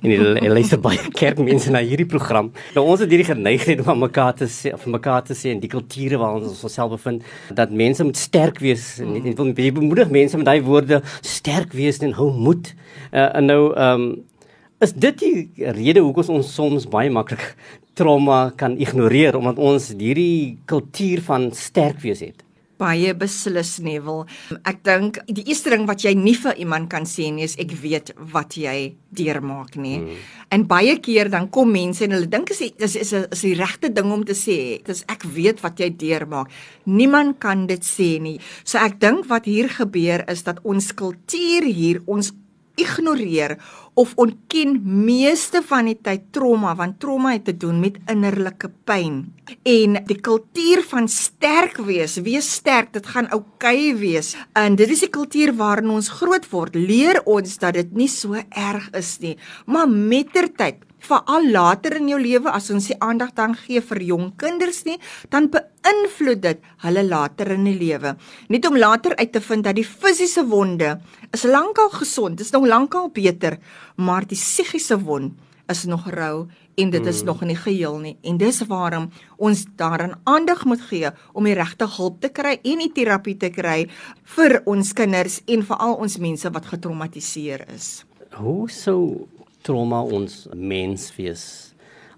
en 0.03 0.51
luister 0.51 0.79
baie 0.79 0.99
kerkmense 1.21 1.71
na 1.71 1.81
hierdie 1.83 2.07
program. 2.09 2.51
Nou 2.75 2.85
ons 2.85 3.03
het 3.03 3.09
hierdie 3.11 3.27
geneigtheid 3.27 3.83
om 3.87 3.99
mekaar 3.99 4.33
te 4.35 4.47
sê 4.51 4.73
of 4.73 4.85
mekaar 4.85 5.23
te 5.27 5.35
sê 5.37 5.51
in 5.55 5.59
die 5.63 5.71
kulture 5.71 6.19
waar 6.21 6.37
ons 6.39 6.63
onsself 6.63 6.95
bevind 6.95 7.25
dat 7.55 7.71
mense 7.71 8.03
moet 8.03 8.17
sterk 8.17 8.61
wees 8.63 8.99
en 9.03 9.17
net 9.17 9.37
wil 9.37 9.53
bemoedig 9.53 10.09
mense 10.09 10.37
met 10.37 10.45
daai 10.45 10.61
woorde 10.61 11.01
sterk 11.21 11.73
wees 11.73 11.99
en 11.99 12.15
hou 12.15 12.31
moed. 12.33 12.73
Uh, 13.11 13.29
en 13.35 13.51
nou 13.51 13.61
ehm 13.73 14.07
um, 14.07 14.23
is 14.83 14.91
dit 14.93 15.19
die 15.19 15.71
rede 15.71 16.01
hoekom 16.03 16.35
ons 16.35 16.49
soms 16.53 16.85
baie 16.91 17.09
maklik 17.09 17.55
trauma 17.95 18.51
kan 18.57 18.77
ignoreer 18.81 19.37
omdat 19.39 19.61
ons 19.61 19.93
hierdie 19.95 20.57
kultuur 20.69 21.23
van 21.25 21.51
sterk 21.55 22.03
wees 22.03 22.23
het. 22.25 22.43
Baie 22.75 23.13
beslis 23.15 23.77
nie 23.79 24.01
wil 24.03 24.25
ek 24.67 24.81
dink 24.83 25.21
die 25.31 25.45
eerste 25.47 25.71
ding 25.71 25.85
wat 25.87 26.03
jy 26.03 26.11
nie 26.19 26.35
vir 26.35 26.57
iemand 26.59 26.89
kan 26.91 27.07
sê 27.07 27.29
nie 27.31 27.45
is 27.47 27.55
ek 27.61 27.71
weet 27.79 28.11
wat 28.33 28.57
jy 28.59 28.95
deurmaak 29.15 29.77
nie. 29.79 30.01
Hmm. 30.01 30.17
en 30.51 30.65
baie 30.67 30.97
keer 30.99 31.29
dan 31.31 31.47
kom 31.49 31.71
mense 31.71 32.03
en 32.03 32.11
hulle 32.11 32.27
dink 32.27 32.51
is 32.51 32.61
is 32.61 32.95
is, 32.99 33.13
is 33.13 33.41
die 33.47 33.55
regte 33.55 33.89
ding 33.95 34.11
om 34.11 34.25
te 34.27 34.35
sê 34.35 34.83
dis 34.83 35.05
ek 35.07 35.23
weet 35.23 35.63
wat 35.63 35.79
jy 35.79 35.89
deurmaak. 35.89 36.51
Niemand 36.85 37.39
kan 37.39 37.65
dit 37.67 37.83
sê 37.83 38.19
nie. 38.19 38.39
So 38.65 38.77
ek 38.77 38.99
dink 38.99 39.29
wat 39.31 39.47
hier 39.47 39.71
gebeur 39.71 40.27
is 40.27 40.43
dat 40.43 40.59
ons 40.63 40.91
kultuur 40.91 41.63
hier 41.63 42.03
ons 42.05 42.33
ignoreer 42.75 43.57
of 43.93 44.13
ontken 44.19 44.81
meeste 45.05 45.61
van 45.63 45.89
die 45.91 45.97
tyd 46.01 46.31
trauma 46.35 46.75
want 46.75 46.99
trauma 46.99 47.35
het 47.35 47.45
te 47.45 47.57
doen 47.57 47.79
met 47.79 47.99
innerlike 48.11 48.71
pyn 48.83 49.23
en 49.63 49.99
die 50.09 50.19
kultuur 50.19 50.83
van 50.89 51.07
sterk 51.11 51.77
wees 51.87 52.17
wees 52.25 52.49
sterk 52.59 52.93
dit 52.93 53.07
gaan 53.13 53.29
oukei 53.31 53.75
okay 53.75 53.95
wees. 53.99 54.35
En 54.53 54.75
dit 54.75 54.89
is 54.89 55.03
die 55.05 55.11
kultuur 55.11 55.53
waarin 55.57 55.91
ons 55.95 56.09
groot 56.19 56.45
word. 56.51 56.75
Leer 56.75 57.21
ons 57.25 57.57
dat 57.61 57.75
dit 57.77 57.93
nie 57.97 58.09
so 58.11 58.37
erg 58.49 58.89
is 58.97 59.15
nie. 59.23 59.35
Maar 59.65 59.89
mettertyd 59.89 60.83
veral 61.05 61.49
later 61.51 61.95
in 61.99 62.09
jou 62.11 62.19
lewe 62.21 62.51
as 62.51 62.69
ons 62.73 62.89
die 62.89 62.97
aandag 63.03 63.33
dan 63.37 63.55
gee 63.59 63.81
vir 63.81 64.01
jong 64.09 64.27
kinders 64.41 64.83
nie, 64.87 64.97
dan 65.33 65.49
beïnvloed 65.53 66.43
dit 66.43 66.69
hulle 66.85 67.05
later 67.07 67.53
in 67.55 67.65
die 67.69 67.77
lewe. 67.79 68.15
Net 68.49 68.67
om 68.69 68.77
later 68.77 69.15
uit 69.15 69.31
te 69.31 69.41
vind 69.41 69.65
dat 69.67 69.77
die 69.77 69.87
fisiese 69.87 70.45
wonde 70.49 70.97
is 71.31 71.45
lankal 71.47 71.91
gesond, 71.93 72.37
dis 72.37 72.53
nog 72.55 72.67
lankal 72.69 73.09
beter, 73.13 73.59
maar 73.95 74.27
die 74.27 74.39
psigiese 74.39 74.99
wond 75.01 75.33
is 75.71 75.85
nog 75.89 76.09
rou 76.13 76.47
en 76.75 76.89
dit 76.89 77.05
is 77.05 77.21
mm. 77.21 77.25
nog 77.25 77.41
nie 77.41 77.55
geheel 77.55 77.97
nie. 77.99 78.17
En 78.21 78.37
dis 78.37 78.61
waarom 78.69 79.09
ons 79.37 79.65
daaraan 79.75 80.19
aandag 80.23 80.65
moet 80.65 80.81
gee 80.81 81.09
om 81.33 81.47
die 81.47 81.55
regte 81.57 81.87
hulp 81.97 82.19
te 82.21 82.29
kry 82.29 82.57
en 82.61 82.83
die 82.83 82.91
terapie 82.93 83.37
te 83.37 83.49
kry 83.49 83.85
vir 84.35 84.59
ons 84.65 84.93
kinders 84.93 85.41
en 85.45 85.65
veral 85.65 85.97
ons 86.05 86.19
mense 86.21 86.51
wat 86.51 86.69
getraumatiseer 86.73 87.65
is. 87.75 88.05
Hoe 88.35 88.69
sou 88.71 89.27
trauma 89.65 90.01
ons 90.03 90.45
mens 90.53 91.09
wees 91.17 91.45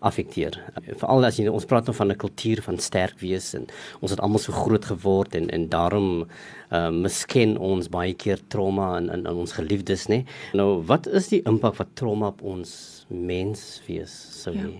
affekteer. 0.05 0.59
Veral 0.99 1.25
as 1.25 1.39
jy 1.39 1.47
ons 1.49 1.65
praat 1.65 1.87
nou 1.87 1.95
van 1.97 2.11
'n 2.11 2.21
kultuur 2.23 2.61
van 2.61 2.77
sterk 2.77 3.19
wees 3.19 3.53
en 3.53 3.65
ons 4.01 4.11
het 4.11 4.19
almal 4.19 4.39
so 4.39 4.51
groot 4.51 4.85
geword 4.85 5.35
en 5.35 5.49
en 5.49 5.69
daarom 5.69 6.27
uh 6.71 6.89
misken 6.91 7.57
ons 7.57 7.89
baie 7.89 8.13
keer 8.13 8.39
trauma 8.47 8.97
in 8.97 9.09
in, 9.09 9.25
in 9.25 9.35
ons 9.35 9.51
geliefdes, 9.51 10.07
nê. 10.07 10.25
Nou, 10.53 10.83
wat 10.85 11.07
is 11.07 11.27
die 11.27 11.41
impak 11.45 11.75
wat 11.75 11.95
trauma 11.95 12.27
op 12.27 12.41
ons 12.41 13.05
mens 13.09 13.81
wees 13.87 14.43
sou 14.43 14.53
hê? 14.53 14.71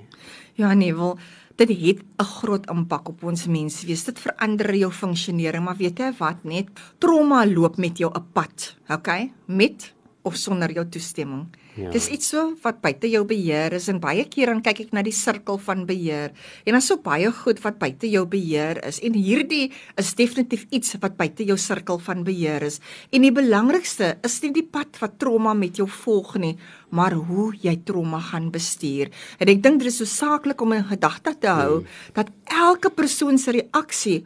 Ja, 0.55 0.69
ja 0.69 0.73
nee, 0.73 0.93
wel 0.95 1.17
dit 1.57 1.69
het 1.69 1.99
'n 2.17 2.23
groot 2.23 2.69
impak 2.69 3.09
op 3.09 3.23
ons 3.23 3.47
menswees. 3.47 4.03
Dit 4.03 4.19
verander 4.19 4.75
jou 4.75 4.91
funksionering, 4.91 5.63
maar 5.63 5.77
weet 5.77 5.99
jy 5.99 6.13
wat 6.17 6.43
net 6.43 6.67
trauma 6.99 7.45
loop 7.45 7.77
met 7.77 7.97
jou 7.97 8.11
'n 8.13 8.25
pad, 8.33 8.75
okay? 8.89 9.31
Met 9.45 9.93
of 10.21 10.35
sonder 10.35 10.71
jou 10.71 10.85
toestemming. 10.89 11.47
Ja. 11.77 11.91
Dis 11.93 12.07
iets 12.09 12.31
so 12.33 12.55
wat 12.63 12.79
buite 12.81 13.09
jou 13.11 13.21
beheer 13.29 13.75
is 13.77 13.85
en 13.91 13.99
baie 14.01 14.23
keer 14.25 14.49
dan 14.49 14.63
kyk 14.65 14.79
ek 14.87 14.93
na 14.97 15.03
die 15.05 15.13
sirkel 15.13 15.59
van 15.61 15.83
beheer 15.85 16.31
en 16.65 16.73
dan 16.73 16.81
so 16.81 16.97
baie 17.03 17.29
goed 17.43 17.61
wat 17.61 17.77
buite 17.77 18.09
jou 18.09 18.23
beheer 18.29 18.79
is 18.87 18.97
en 19.05 19.13
hierdie 19.13 19.67
is 20.01 20.09
definitief 20.17 20.65
iets 20.73 20.95
wat 21.03 21.13
buite 21.19 21.45
jou 21.45 21.57
sirkel 21.61 22.01
van 22.01 22.23
beheer 22.25 22.65
is 22.65 22.79
en 23.13 23.27
die 23.27 23.33
belangrikste 23.35 24.15
is 24.25 24.39
nie 24.41 24.55
die 24.55 24.65
pad 24.65 24.97
wat 25.03 25.19
trauma 25.21 25.53
met 25.53 25.77
jou 25.77 25.85
volg 25.99 26.33
nie 26.41 26.55
maar 26.89 27.13
hoe 27.29 27.51
jy 27.61 27.75
trauma 27.85 28.23
gaan 28.31 28.49
bestuur 28.53 29.13
en 29.37 29.53
ek 29.53 29.61
dink 29.61 29.83
dit 29.83 29.91
is 29.91 30.01
so 30.01 30.09
saaklik 30.09 30.61
om 30.65 30.73
in 30.79 30.87
gedagte 30.89 31.35
te 31.37 31.53
hou 31.61 31.83
hmm. 31.83 31.93
dat 32.17 32.33
elke 32.57 32.89
persoon 32.89 33.37
se 33.37 33.53
reaksie 33.53 34.23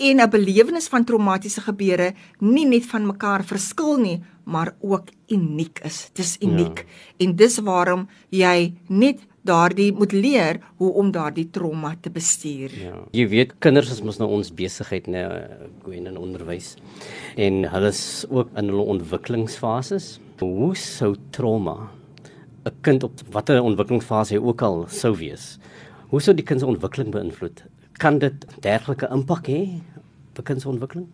en 0.00 0.20
'n 0.20 0.30
belewenis 0.30 0.88
van 0.88 1.04
traumatiese 1.04 1.60
gebeure 1.60 2.14
nie 2.40 2.66
net 2.66 2.86
van 2.86 3.06
mekaar 3.06 3.44
verskil 3.44 3.98
nie, 3.98 4.22
maar 4.44 4.74
ook 4.80 5.08
uniek 5.28 5.80
is. 5.84 6.10
Dis 6.12 6.36
uniek. 6.40 6.78
Ja. 6.78 7.26
En 7.26 7.36
dis 7.36 7.58
waarom 7.58 8.08
jy 8.30 8.74
net 8.88 9.18
daardie 9.42 9.92
moet 9.92 10.12
leer 10.12 10.60
hoe 10.76 10.92
om 10.92 11.10
daardie 11.10 11.50
trauma 11.50 11.94
te 12.00 12.10
bestuur. 12.10 12.70
Ja. 12.76 12.96
Jy 13.16 13.28
weet 13.28 13.54
kinders 13.58 13.90
is 13.90 14.02
mos 14.02 14.18
nou 14.18 14.28
ons 14.30 14.52
besigheid 14.54 15.06
nê, 15.06 15.24
Gwen 15.84 16.06
in 16.06 16.18
onderwys. 16.18 16.76
En 17.36 17.64
hulle 17.72 17.88
is 17.88 18.26
ook 18.28 18.48
in 18.56 18.68
hulle 18.72 18.82
ontwikkelingsfases. 18.82 20.18
Hoe 20.40 20.74
sou 20.76 21.16
trauma 21.30 21.90
'n 22.64 22.72
kind 22.82 23.02
op 23.02 23.12
watter 23.32 23.62
ontwikkelingsfase 23.62 24.34
hy 24.34 24.40
ook 24.40 24.62
al 24.62 24.86
sou 24.88 25.16
wees? 25.16 25.58
Hoe 26.10 26.20
sou 26.20 26.34
die 26.34 26.44
kind 26.44 26.60
se 26.60 26.66
ontwikkeling 26.66 27.10
beïnvloed? 27.10 27.64
Kan 28.00 28.18
dit 28.18 28.46
dergelike 28.64 29.08
impak 29.12 29.46
hê 29.52 29.62
op 30.40 30.46
'n 30.46 30.52
kind 30.52 30.62
se 30.62 30.68
ontwikkeling? 30.68 31.06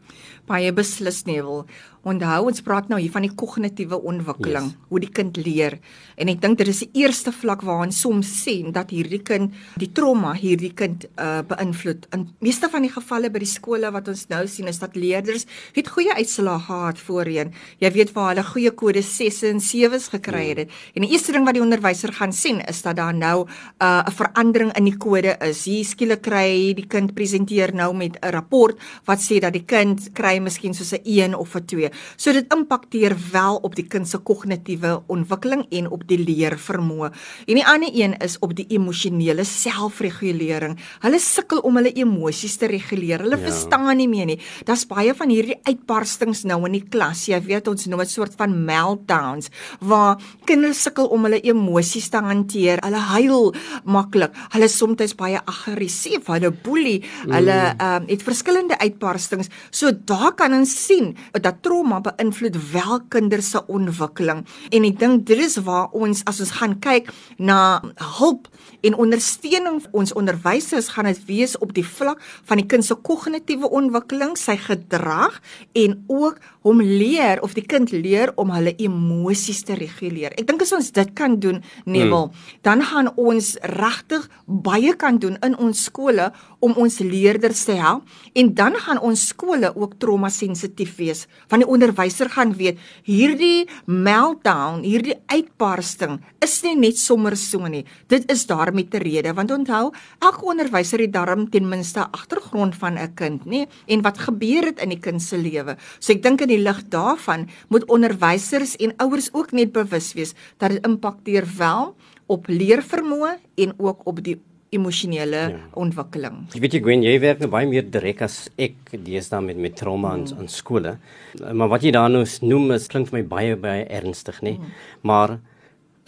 Baie 0.47 0.73
beslis 0.73 1.25
nie 1.27 1.43
wil. 1.43 1.67
Onthou 2.07 2.47
ons 2.47 2.61
praat 2.63 2.89
nou 2.89 3.01
hier 3.01 3.11
van 3.11 3.25
die 3.27 3.33
kognitiewe 3.35 3.99
ontwikkeling, 3.99 4.69
yes. 4.71 4.75
hoe 4.89 5.01
die 5.01 5.11
kind 5.11 5.37
leer. 5.37 5.79
En 6.17 6.29
ek 6.29 6.41
dink 6.41 6.59
dit 6.59 6.69
is 6.71 6.85
die 6.85 7.03
eerste 7.03 7.33
vlak 7.35 7.65
waar 7.67 7.83
ons 7.87 7.99
soms 8.01 8.29
sien 8.45 8.71
dat 8.73 8.93
hierdie 8.95 9.23
kind 9.27 9.53
die 9.77 9.91
trauma 9.93 10.33
hierdie 10.39 10.71
kind 10.73 11.09
uh 11.19 11.43
beïnvloed. 11.43 12.07
In 12.15 12.29
meeste 12.39 12.71
van 12.71 12.83
die 12.87 12.93
gevalle 12.93 13.31
by 13.31 13.43
die 13.43 13.51
skole 13.51 13.91
wat 13.91 14.09
ons 14.09 14.29
nou 14.29 14.47
sien 14.47 14.69
is 14.69 14.79
dat 14.79 14.95
leerders 14.95 15.47
het 15.75 15.89
goeie 15.89 16.15
uitslae 16.15 16.61
gehad 16.69 16.99
voorheen. 16.99 17.53
Jy 17.83 17.91
weet 17.91 18.15
waar 18.15 18.29
hulle 18.35 18.47
goeie 18.47 18.71
kode 18.71 19.03
6 19.03 19.43
en 19.51 19.61
7s 19.61 20.09
gekry 20.15 20.47
het. 20.55 20.59
Ja. 20.59 20.67
En 20.95 21.03
die 21.03 21.11
eerste 21.11 21.33
ding 21.33 21.45
wat 21.45 21.59
die 21.59 21.65
onderwyser 21.65 22.13
gaan 22.13 22.33
sien 22.33 22.63
is 22.69 22.83
dat 22.87 22.97
daar 22.97 23.15
nou 23.15 23.49
uh 23.83 24.07
'n 24.07 24.13
verandering 24.13 24.73
in 24.77 24.85
die 24.85 24.97
kode 24.97 25.37
is. 25.41 25.65
Hier 25.65 25.85
skielik 25.85 26.23
kry 26.23 26.73
die 26.75 26.87
kind 26.87 27.15
presenteer 27.15 27.75
nou 27.75 27.95
met 27.95 28.17
'n 28.23 28.31
rapport 28.31 28.79
wat 29.05 29.16
sê 29.21 29.41
dat 29.43 29.53
die 29.53 29.65
kind 29.65 30.13
kry 30.17 30.39
miskien 30.39 30.75
soos 30.75 30.93
'n 30.93 31.03
1 31.05 31.35
of 31.35 31.55
'n 31.57 31.67
2. 31.67 31.91
So 32.17 32.33
dit 32.33 32.53
impakteer 32.53 33.17
wel 33.33 33.57
op 33.57 33.75
die 33.75 33.87
kind 33.87 34.09
se 34.09 34.19
kognitiewe 34.19 35.03
ontwikkeling 35.07 35.67
en 35.71 35.91
op 35.91 36.07
die 36.07 36.19
leervermoë. 36.19 37.11
En 37.47 37.55
die 37.55 37.67
ander 37.67 37.91
een 37.93 38.15
is 38.19 38.39
op 38.39 38.55
die 38.55 38.67
emosionele 38.69 39.45
selfregulering. 39.45 40.79
Hulle 41.01 41.19
sukkel 41.19 41.59
om 41.59 41.77
hulle 41.77 41.93
emosies 41.93 42.57
te 42.57 42.67
reguleer. 42.67 43.21
Hulle 43.21 43.39
ja. 43.39 43.51
verstaan 43.51 43.97
nie 43.97 44.09
meer 44.09 44.27
nie. 44.27 44.39
Daar's 44.65 44.87
baie 44.87 45.15
van 45.15 45.31
hierdie 45.33 45.59
uitbarstings 45.67 46.45
nou 46.45 46.65
in 46.67 46.73
die 46.73 46.85
klas. 46.89 47.27
Jy 47.27 47.41
weet 47.47 47.69
ons 47.69 47.87
noem 47.87 48.05
dit 48.05 48.11
soort 48.11 48.35
van 48.39 48.55
meltdowns 48.67 49.51
waar 49.81 50.21
kinders 50.45 50.83
sukkel 50.87 51.11
om 51.13 51.27
hulle 51.29 51.41
emosies 51.41 52.09
te 52.13 52.21
hanteer. 52.23 52.83
Hulle 52.85 53.03
huil 53.13 53.55
maklik. 53.85 54.35
Hulle 54.55 54.69
is 54.71 54.77
soms 54.77 55.15
baie 55.19 55.41
aggressief. 55.45 56.27
Hulle 56.33 56.51
boelie. 56.51 57.01
Hulle 57.27 57.59
mm. 57.75 57.85
um, 57.87 58.09
het 58.11 58.23
verskillende 58.27 58.79
uitbarstings. 58.97 59.51
So 59.71 59.93
daar 59.93 60.33
kan 60.35 60.55
ons 60.57 60.73
sien 60.87 61.15
dat 61.33 61.63
trauma 61.63 62.01
beïnvloed 62.01 62.57
wel 62.73 63.01
kinders 63.13 63.51
se 63.51 63.63
ontwikkeling. 63.69 64.45
En 64.73 64.85
ek 64.89 64.99
dink 64.99 65.27
dit 65.29 65.39
is 65.45 65.59
waar 65.67 65.93
ons 65.93 66.25
as 66.27 66.41
ons 66.41 66.55
gaan 66.57 66.79
kyk 66.81 67.13
na 67.39 67.83
hulp 68.19 68.49
en 68.87 68.97
ondersteuning 68.97 69.83
ons 69.93 70.15
onderwysers 70.17 70.91
gaan 70.95 71.09
dit 71.11 71.21
wees 71.29 71.57
op 71.63 71.75
die 71.77 71.85
vlak 71.85 72.23
van 72.49 72.61
die 72.61 72.67
kind 72.67 72.85
se 72.85 72.95
kognitiewe 72.95 73.69
ontwikkeling, 73.71 74.37
sy 74.39 74.57
gedrag 74.61 75.41
en 75.77 75.99
ook 76.09 76.41
hom 76.67 76.81
leer 76.83 77.41
of 77.45 77.55
die 77.55 77.65
kind 77.67 77.93
leer 77.95 78.33
om 78.41 78.51
hulle 78.55 78.75
emosies 78.83 79.63
te 79.67 79.77
reguleer. 79.79 80.35
Ek 80.37 80.47
dink 80.49 80.65
as 80.65 80.75
ons 80.77 80.91
dit 80.95 81.13
kan 81.19 81.39
doen, 81.43 81.63
Nebel, 81.87 82.29
hmm. 82.29 82.47
dan 82.67 82.83
gaan 82.87 83.13
ons 83.17 83.55
regtig 83.77 84.27
baie 84.47 84.95
kan 84.99 85.21
doen 85.23 85.39
in 85.47 85.57
ons 85.63 85.87
skole 85.87 86.31
om 86.67 86.75
ons 86.83 86.99
leerders 86.99 87.65
te 87.69 87.77
help 87.79 88.07
en 88.35 88.53
dan 88.59 88.75
gaan 88.83 89.01
ons 89.07 89.29
skole 89.31 89.71
ook 89.77 89.97
trauma 90.03 90.31
sensitief 90.33 90.97
wees 90.99 91.27
want 91.51 91.63
die 91.63 91.71
onderwyser 91.71 92.31
gaan 92.33 92.55
weet 92.59 92.81
hierdie 93.07 93.69
meltdown, 93.87 94.83
hierdie 94.83 95.19
uitbarsting 95.31 96.19
is 96.43 96.59
nie 96.65 96.75
net 96.79 96.99
sommer 97.01 97.37
so 97.39 97.67
nie. 97.71 97.85
Dit 98.11 98.27
is 98.33 98.47
daar 98.47 98.73
met 98.75 98.95
'n 98.95 99.03
rede 99.03 99.33
want 99.35 99.51
onthou, 99.51 99.93
elke 100.21 100.45
onderwyser 100.45 101.01
het 101.01 101.13
darm 101.13 101.51
ten 101.51 101.69
minste 101.69 102.07
agtergrond 102.13 102.75
van 102.75 102.99
'n 102.99 103.15
kind, 103.15 103.45
nê? 103.45 103.67
En 103.87 104.03
wat 104.03 104.19
gebeur 104.19 104.65
het 104.65 104.81
in 104.81 104.89
die 104.89 105.01
kind 105.01 105.23
se 105.23 105.37
lewe. 105.37 105.77
So 105.99 106.13
ek 106.13 106.23
dink 106.23 106.41
in 106.41 106.49
die 106.49 106.63
lig 106.63 106.83
daarvan 106.89 107.49
moet 107.69 107.85
onderwysers 107.89 108.77
en 108.77 108.97
ouers 108.97 109.29
ook 109.33 109.53
net 109.53 109.73
bewus 109.73 110.13
wees 110.15 110.35
dat 110.59 110.71
dit 110.71 110.87
impakteer 110.87 111.45
wel 111.59 111.97
op 112.27 112.47
leervermoë 112.49 113.39
en 113.57 113.75
ook 113.79 114.01
op 114.07 114.23
die 114.23 114.41
emosionele 114.75 115.43
ja. 115.53 115.61
ontwikkeling. 115.79 116.43
Jy 116.55 116.61
weet 116.63 116.77
jy 116.77 116.81
Gwen, 116.83 117.05
jy 117.07 117.15
werk 117.23 117.43
nou 117.43 117.51
baie 117.53 117.69
meer 117.71 117.87
direk 117.87 118.25
as 118.27 118.39
ek 118.59 118.93
deesdae 118.93 119.41
met 119.45 119.61
met 119.63 119.77
trauma 119.79 120.17
mm. 120.17 120.37
aan 120.41 120.51
skole. 120.53 120.97
Maar 121.43 121.73
wat 121.73 121.87
jy 121.87 121.95
daar 121.95 122.11
nou 122.13 122.25
noem, 122.43 122.73
is 122.77 122.89
klink 122.93 123.11
vir 123.11 123.21
my 123.21 123.25
baie 123.31 123.57
baie 123.61 123.87
ernstig, 124.01 124.43
nê? 124.43 124.57
Mm. 124.59 124.77
Maar 125.07 125.39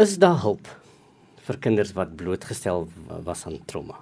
is 0.02 0.18
daar 0.22 0.40
hulp 0.42 0.70
vir 1.48 1.60
kinders 1.64 1.94
wat 1.96 2.16
blootgestel 2.18 2.88
was 3.24 3.46
aan 3.46 3.60
trauma? 3.70 4.00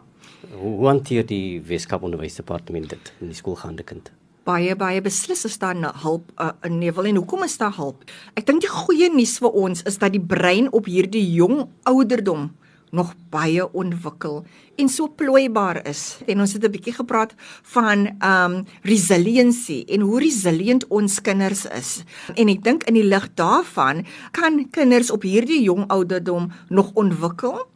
Hoe 0.56 0.86
hanteer 0.86 1.26
die 1.26 1.60
Weskaap 1.66 2.04
Onderwysdepartement 2.06 2.90
dit 2.90 3.12
in 3.20 3.32
die 3.32 3.38
skoolgaande 3.38 3.84
kind? 3.86 4.12
baie 4.46 4.76
baie 4.78 5.02
beslis 5.02 5.44
is 5.48 5.58
daar 5.58 5.78
hulp 6.04 6.30
uh, 6.38 6.52
in 6.66 6.78
Nevel 6.78 7.08
en 7.10 7.18
hoekom 7.18 7.44
is 7.46 7.56
daar 7.58 7.74
hulp? 7.76 8.04
Ek 8.38 8.46
dink 8.46 8.62
die 8.62 8.70
goeie 8.70 9.08
nuus 9.10 9.36
vir 9.42 9.56
ons 9.58 9.82
is 9.88 9.98
dat 9.98 10.14
die 10.14 10.22
brein 10.22 10.70
op 10.70 10.86
hierdie 10.90 11.24
jong 11.34 11.66
ouderdom 11.90 12.50
nog 12.90 13.14
baie 13.30 13.72
ontwikkel 13.72 14.44
en 14.76 14.88
so 14.88 15.08
plooibaar 15.08 15.86
is. 15.88 16.18
En 16.26 16.40
ons 16.40 16.52
het 16.52 16.64
'n 16.64 16.70
bietjie 16.70 16.92
gepraat 16.92 17.34
van 17.62 18.06
um 18.22 18.64
resiliency 18.82 19.84
en 19.88 20.00
hoe 20.00 20.20
resilient 20.20 20.86
ons 20.86 21.20
kinders 21.20 21.66
is. 21.66 22.04
En 22.34 22.48
ek 22.48 22.62
dink 22.62 22.82
in 22.84 22.94
die 22.94 23.04
lig 23.04 23.28
daarvan 23.34 24.06
kan 24.30 24.70
kinders 24.70 25.10
op 25.10 25.22
hierdie 25.22 25.62
jong 25.62 25.86
ouderdom 25.86 26.52
nog 26.68 26.90
ontwikkel 26.94 27.66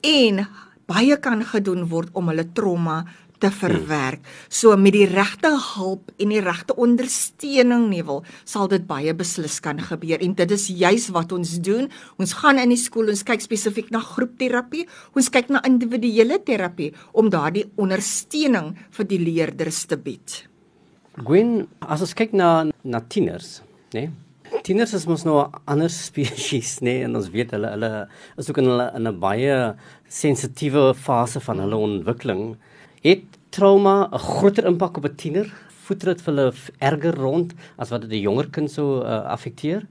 en 0.00 0.48
baie 0.86 1.16
kan 1.16 1.44
gedoen 1.44 1.88
word 1.88 2.08
om 2.12 2.28
hulle 2.28 2.52
trauma 2.52 3.04
te 3.44 3.50
verwerk. 3.52 4.24
So 4.48 4.76
met 4.80 4.96
die 4.96 5.06
regte 5.10 5.52
hulp 5.76 6.12
en 6.16 6.32
die 6.32 6.42
regte 6.44 6.76
ondersteuning 6.80 7.86
nevel 7.90 8.22
sal 8.48 8.70
dit 8.72 8.86
baie 8.88 9.12
beslis 9.16 9.60
kan 9.64 9.82
gebeur 9.84 10.22
en 10.24 10.36
dit 10.38 10.56
is 10.56 10.66
juis 10.72 11.10
wat 11.16 11.34
ons 11.36 11.58
doen. 11.64 11.90
Ons 12.20 12.34
gaan 12.40 12.60
in 12.62 12.72
die 12.72 12.80
skool, 12.80 13.12
ons 13.12 13.24
kyk 13.26 13.44
spesifiek 13.44 13.92
na 13.94 14.00
groepterapie, 14.04 14.86
ons 15.14 15.30
kyk 15.32 15.52
na 15.52 15.62
individuele 15.68 16.40
terapie 16.46 16.92
om 17.12 17.30
daardie 17.32 17.66
ondersteuning 17.80 18.74
vir 18.96 19.10
die 19.12 19.20
leerders 19.20 19.84
te 19.90 20.00
bied. 20.00 20.42
Gwen, 21.20 21.66
as 21.84 22.02
ons 22.02 22.16
kyk 22.16 22.32
na 22.34 22.66
na 22.82 23.00
tieners, 23.00 23.60
né? 23.94 24.08
Nee? 24.08 24.12
Tieners 24.64 24.92
is 24.94 25.06
mos 25.08 25.24
nou 25.24 25.40
'n 25.42 25.52
ander 25.66 25.90
spesies, 26.06 26.80
né? 26.80 26.84
Nee? 26.84 27.04
En 27.04 27.16
ons 27.16 27.28
weet 27.30 27.50
hulle 27.50 27.68
hulle 27.68 28.08
is 28.38 28.48
ook 28.48 28.58
in 28.58 28.68
hulle 28.70 28.90
in 28.96 29.08
'n 29.08 29.20
baie 29.20 29.74
sensitiewe 30.08 30.94
fase 30.94 31.40
van 31.40 31.60
hulle 31.60 31.76
ontwikkeling. 31.76 32.56
Het 33.02 33.33
trauma 33.54 34.08
'n 34.10 34.18
groter 34.18 34.64
impak 34.66 34.96
op 34.98 35.04
'n 35.06 35.14
tiener? 35.14 35.48
Voet 35.84 36.00
dit 36.00 36.22
vir 36.22 36.34
hulle 36.34 36.52
erger 36.78 37.14
rond 37.14 37.54
as 37.78 37.90
wat 37.90 38.00
dit 38.02 38.10
'n 38.10 38.26
jonger 38.26 38.48
kind 38.50 38.70
sou 38.70 39.04
uh, 39.04 39.30
affekteer? 39.30 39.86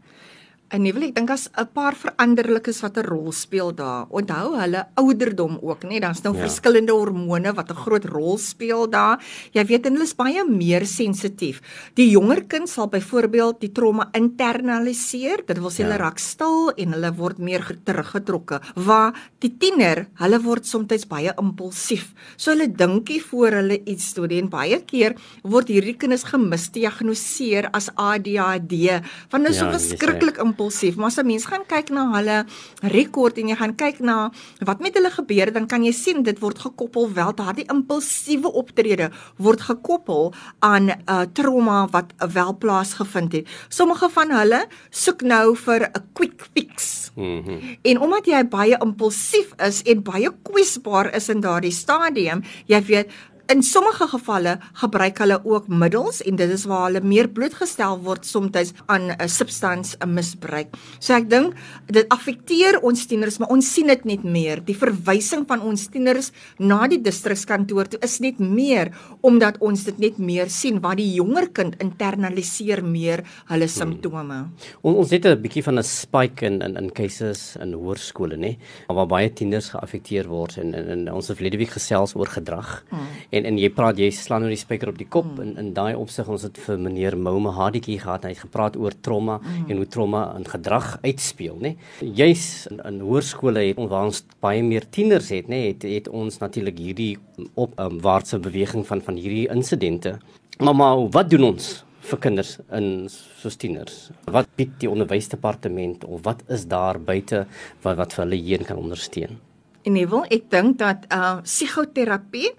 En 0.73 0.81
nee, 0.81 0.89
wil 0.89 1.03
ek 1.05 1.11
dink 1.13 1.29
as 1.29 1.51
'n 1.53 1.69
paar 1.69 1.93
veranderlikes 1.93 2.81
wat 2.81 2.97
'n 2.97 3.05
rol 3.05 3.31
speel 3.31 3.69
daar. 3.75 4.07
Onthou 4.09 4.57
hulle 4.57 4.87
ouderdom 4.97 5.59
ook, 5.61 5.83
nê? 5.83 5.99
Daar's 6.01 6.23
nou 6.23 6.33
ja. 6.33 6.41
verskillende 6.47 6.91
hormone 6.91 7.53
wat 7.53 7.69
'n 7.69 7.75
groot 7.75 8.05
rol 8.05 8.37
speel 8.37 8.89
daar. 8.89 9.21
Jy 9.53 9.65
weet 9.65 9.83
hulle 9.85 10.01
is 10.01 10.15
baie 10.15 10.43
meer 10.49 10.85
sensitief. 10.85 11.61
Die 11.93 12.09
jonger 12.09 12.45
kind 12.47 12.67
sal 12.67 12.87
byvoorbeeld 12.87 13.59
die 13.59 13.71
trauma 13.71 14.09
internaliseer. 14.13 15.45
Dit 15.45 15.59
wil 15.59 15.69
sê 15.69 15.83
ja. 15.83 15.85
hulle 15.85 15.97
raak 15.97 16.17
stil 16.17 16.71
en 16.75 16.93
hulle 16.93 17.13
word 17.13 17.37
meer 17.37 17.77
teruggetrokke. 17.83 18.59
Waar 18.75 19.13
die 19.39 19.53
tiener, 19.57 20.07
hulle 20.15 20.41
word 20.41 20.65
soms 20.65 21.05
baie 21.07 21.33
impulsief. 21.37 22.13
So 22.35 22.51
hulle 22.51 22.67
dinkie 22.67 23.21
voor 23.21 23.51
hulle 23.51 23.83
iets 23.85 24.13
doen 24.13 24.31
en 24.31 24.49
baie 24.49 24.81
keer 24.81 25.15
word 25.43 25.67
hierdie 25.67 25.97
kinders 25.97 26.23
gemisdiagnoseer 26.23 27.69
as 27.73 27.89
ADHD 27.95 29.01
want 29.29 29.43
hulle 29.43 29.49
is 29.49 29.59
ja, 29.59 29.71
so 29.71 29.77
verskriklik 29.77 30.37
impulsief 30.37 30.62
impulsief, 30.63 30.95
maar 30.95 31.07
as 31.07 31.17
'n 31.17 31.25
mens 31.25 31.45
gaan 31.45 31.65
kyk 31.65 31.89
na 31.89 32.11
hulle 32.15 32.45
rekord 32.81 33.37
en 33.37 33.47
jy 33.47 33.55
gaan 33.55 33.75
kyk 33.75 33.99
na 33.99 34.31
wat 34.65 34.79
met 34.79 34.93
hulle 34.93 35.11
gebeur, 35.11 35.51
dan 35.51 35.67
kan 35.67 35.83
jy 35.83 35.91
sien 35.91 36.23
dit 36.23 36.39
word 36.39 36.59
gekoppel 36.59 37.13
wel 37.13 37.33
daardie 37.35 37.65
impulsiewe 37.69 38.51
optrede 38.51 39.11
word 39.37 39.61
gekoppel 39.61 40.33
aan 40.59 40.89
'n 40.89 41.03
uh, 41.09 41.25
trauma 41.33 41.87
wat 41.91 42.13
wel 42.33 42.57
plaasgevind 42.57 43.33
het. 43.33 43.47
Sommige 43.69 44.09
van 44.09 44.31
hulle 44.31 44.67
soek 44.89 45.21
nou 45.21 45.55
vir 45.55 45.81
'n 45.81 46.09
quick 46.13 46.45
fix. 46.53 47.11
Mm 47.15 47.43
-hmm. 47.43 47.77
En 47.81 47.99
omdat 47.99 48.25
jy 48.25 48.47
baie 48.47 48.77
impulsief 48.81 49.53
is 49.57 49.81
en 49.81 50.03
baie 50.03 50.29
kwesbaar 50.43 51.15
is 51.15 51.29
in 51.29 51.41
daardie 51.41 51.71
stadium, 51.71 52.41
jy 52.65 52.81
weet 52.83 53.11
In 53.51 53.59
sommige 53.59 54.05
gevalle 54.07 54.53
gebruik 54.79 55.17
hulle 55.19 55.35
ook 55.43 55.65
middels 55.67 56.21
en 56.23 56.37
dit 56.39 56.51
is 56.55 56.61
waar 56.63 56.85
hulle 56.85 57.01
meer 57.03 57.27
blootgestel 57.27 57.97
word 58.05 58.23
soms 58.25 58.71
aan 58.87 59.11
'n 59.11 59.27
substansie 59.27 59.97
misbruik. 60.07 60.71
So 60.99 61.13
ek 61.13 61.29
dink 61.29 61.53
dit 61.87 62.07
affekteer 62.07 62.79
ons 62.79 63.05
tieners, 63.05 63.37
maar 63.39 63.49
ons 63.49 63.73
sien 63.73 63.87
dit 63.87 64.05
net 64.05 64.23
meer. 64.23 64.63
Die 64.63 64.75
verwysing 64.75 65.43
van 65.47 65.61
ons 65.61 65.87
tieners 65.87 66.31
na 66.57 66.87
die 66.87 67.01
distrikskantoor 67.01 67.87
toe 67.87 67.99
is 68.01 68.19
net 68.19 68.39
meer 68.39 68.91
omdat 69.21 69.57
ons 69.59 69.83
dit 69.83 69.99
net 69.99 70.17
meer 70.17 70.49
sien 70.49 70.79
waar 70.79 70.95
die 70.95 71.13
jonger 71.13 71.49
kind 71.51 71.75
internaliseer 71.81 72.83
meer 72.83 73.23
hulle 73.47 73.67
hmm. 73.67 73.67
simptome. 73.67 74.33
Hmm. 74.33 74.51
On, 74.81 74.95
ons 74.95 75.11
het 75.11 75.25
'n 75.25 75.41
bietjie 75.41 75.63
van 75.63 75.79
'n 75.79 75.83
spike 75.83 76.45
in 76.45 76.61
in 76.61 76.77
in 76.77 76.91
cases 76.91 77.57
in 77.59 77.73
hoërskole, 77.73 78.37
nê, 78.37 78.57
waar 78.87 79.07
baie 79.07 79.33
tieners 79.33 79.69
geaffekteer 79.69 80.27
word 80.27 80.57
en, 80.57 80.73
en, 80.73 80.87
en 80.87 81.13
ons 81.13 81.27
het 81.27 81.37
verlede 81.37 81.57
week 81.57 81.75
gesels 81.75 82.15
oor 82.15 82.27
gedrag. 82.27 82.83
Hmm 82.89 83.32
en 83.33 83.47
en 83.49 83.57
jy 83.57 83.69
praat 83.73 83.99
jy 84.01 84.09
slaan 84.13 84.45
nou 84.45 84.51
die 84.51 84.59
spyker 84.59 84.91
op 84.91 84.99
die 84.99 85.07
kop 85.09 85.27
mm. 85.31 85.41
in 85.43 85.53
in 85.61 85.71
daai 85.77 85.93
opsig. 85.99 86.29
Ons 86.29 86.45
het 86.47 86.57
vir 86.65 86.79
meneer 86.81 87.17
Mouma 87.17 87.53
Haditjie 87.57 87.99
gehad 88.03 88.27
hy 88.27 88.33
het 88.33 88.43
gepraat 88.45 88.77
oor 88.79 88.95
trauma 89.05 89.39
mm. 89.39 89.69
en 89.69 89.81
hoe 89.81 89.89
trauma 89.95 90.23
in 90.37 90.47
gedrag 90.49 90.97
uitspeel 91.05 91.57
nê 91.63 91.75
juis 92.01 92.45
in, 92.71 92.81
in 92.89 92.99
hoërskole 93.05 93.65
het 93.69 93.81
ons 93.81 93.91
waar 93.91 94.09
ons 94.11 94.21
baie 94.43 94.63
meer 94.65 94.85
tieners 94.89 95.31
het 95.33 95.49
nê 95.51 95.63
het, 95.69 95.87
het 95.87 96.09
ons 96.11 96.39
natuurlik 96.41 96.79
hierdie 96.79 97.13
op 97.55 97.73
um, 97.81 97.99
beweging 98.43 98.85
van 98.87 99.01
van 99.01 99.17
hierdie 99.17 99.47
insidente. 99.51 100.17
Maar 100.59 100.75
maar 100.75 101.09
wat 101.11 101.29
doen 101.29 101.43
ons 101.53 101.83
vir 102.09 102.19
kinders 102.19 102.57
in 102.71 103.07
soos 103.41 103.55
tieners? 103.59 104.09
Wat 104.31 104.49
bied 104.59 104.75
die 104.81 104.89
onderwysdepartement 104.89 106.03
of 106.05 106.23
wat 106.27 106.43
is 106.51 106.67
daar 106.67 106.99
buite 106.99 107.45
wat 107.81 107.97
wat 107.97 108.13
vir 108.13 108.25
hulle 108.25 108.41
hier 108.41 108.65
kan 108.67 108.77
ondersteun? 108.77 109.39
En 109.83 109.97
wil 110.09 110.27
ek 110.31 110.49
dink 110.51 110.77
dat 110.79 111.07
uh 111.11 111.41
psigoterapie 111.43 112.53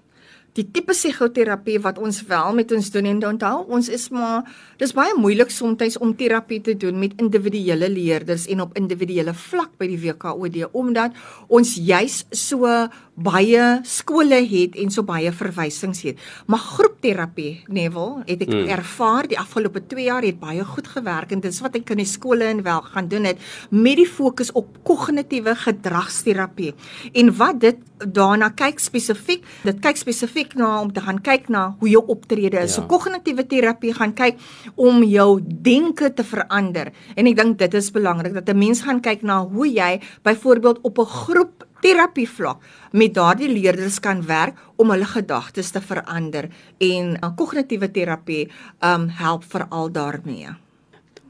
die 0.55 0.63
tipe 0.71 0.93
psigoterapie 0.95 1.79
wat 1.83 1.97
ons 1.99 2.21
wel 2.29 2.53
met 2.55 2.71
ons 2.71 2.91
doen 2.93 3.09
en 3.09 3.21
onthou 3.33 3.55
ons 3.75 3.89
is 3.91 4.07
maar 4.13 4.45
dis 4.79 4.93
baie 4.95 5.15
moeilik 5.19 5.51
soms 5.51 5.97
om 5.99 6.13
terapie 6.15 6.61
te 6.63 6.75
doen 6.79 6.95
met 6.99 7.15
individuele 7.19 7.89
leerders 7.91 8.45
en 8.51 8.63
op 8.63 8.77
individuele 8.79 9.33
vlak 9.35 9.73
by 9.79 9.89
die 9.91 9.99
WKOD 9.99 10.61
omdat 10.71 11.15
ons 11.51 11.75
juis 11.75 12.23
so 12.31 12.69
baie 13.15 13.65
skole 13.87 14.39
het 14.47 14.75
en 14.79 14.91
so 14.91 15.03
baie 15.07 15.31
verwysings 15.35 16.03
het 16.07 16.23
maar 16.51 16.63
groepterapie 16.63 17.65
Neville 17.67 18.23
het 18.27 18.43
ek 18.47 18.51
hmm. 18.51 18.71
ervaar 18.75 19.27
die 19.31 19.39
afgelope 19.39 19.83
2 19.91 20.07
jaar 20.07 20.23
het 20.23 20.39
baie 20.39 20.63
goed 20.67 20.87
gewerk 20.91 21.35
en 21.35 21.43
dis 21.43 21.59
wat 21.63 21.75
ek 21.79 21.91
in 21.95 22.03
die 22.03 22.07
skole 22.09 22.47
en 22.47 22.63
wel 22.63 22.83
gaan 22.93 23.11
doen 23.11 23.27
het 23.27 23.43
met 23.71 23.99
die 23.99 24.07
fokus 24.07 24.53
op 24.55 24.71
kognitiewe 24.87 25.55
gedragsterapie 25.65 26.73
en 27.11 27.35
wat 27.39 27.59
dit 27.63 27.83
daarna 28.03 28.51
kyk 28.55 28.79
spesifiek 28.83 29.43
dit 29.63 29.79
kyk 29.83 29.99
spesifiek 29.99 30.44
kyk 30.45 30.57
na 30.59 30.81
om 30.81 30.91
te 30.93 31.01
gaan 31.01 31.19
kyk 31.21 31.49
na 31.49 31.75
hoe 31.79 31.89
jou 31.89 32.03
optrede 32.07 32.61
is. 32.61 32.75
Ja. 32.75 32.81
So 32.81 32.87
kognitiewe 32.89 33.45
terapie 33.49 33.93
gaan 33.93 34.13
kyk 34.13 34.37
om 34.75 35.03
jou 35.03 35.41
denke 35.41 36.13
te 36.13 36.23
verander. 36.23 36.91
En 37.15 37.27
ek 37.27 37.35
dink 37.35 37.57
dit 37.57 37.73
is 37.73 37.91
belangrik 37.91 38.33
dat 38.33 38.49
'n 38.49 38.57
mens 38.57 38.81
gaan 38.81 39.01
kyk 39.01 39.23
na 39.23 39.43
hoe 39.43 39.67
jy 39.67 40.01
byvoorbeeld 40.23 40.79
op 40.83 40.99
'n 40.99 41.05
groep 41.05 41.65
terapie 41.81 42.29
vlak 42.29 42.61
met 42.91 43.13
daardie 43.13 43.49
leerders 43.49 43.99
kan 43.99 44.25
werk 44.25 44.55
om 44.77 44.89
hulle 44.89 45.05
gedagtes 45.05 45.71
te 45.71 45.81
verander 45.81 46.49
en 46.79 47.19
kognitiewe 47.35 47.91
terapie 47.91 48.49
um 48.81 49.09
help 49.09 49.43
veral 49.43 49.91
daarmee 49.91 50.64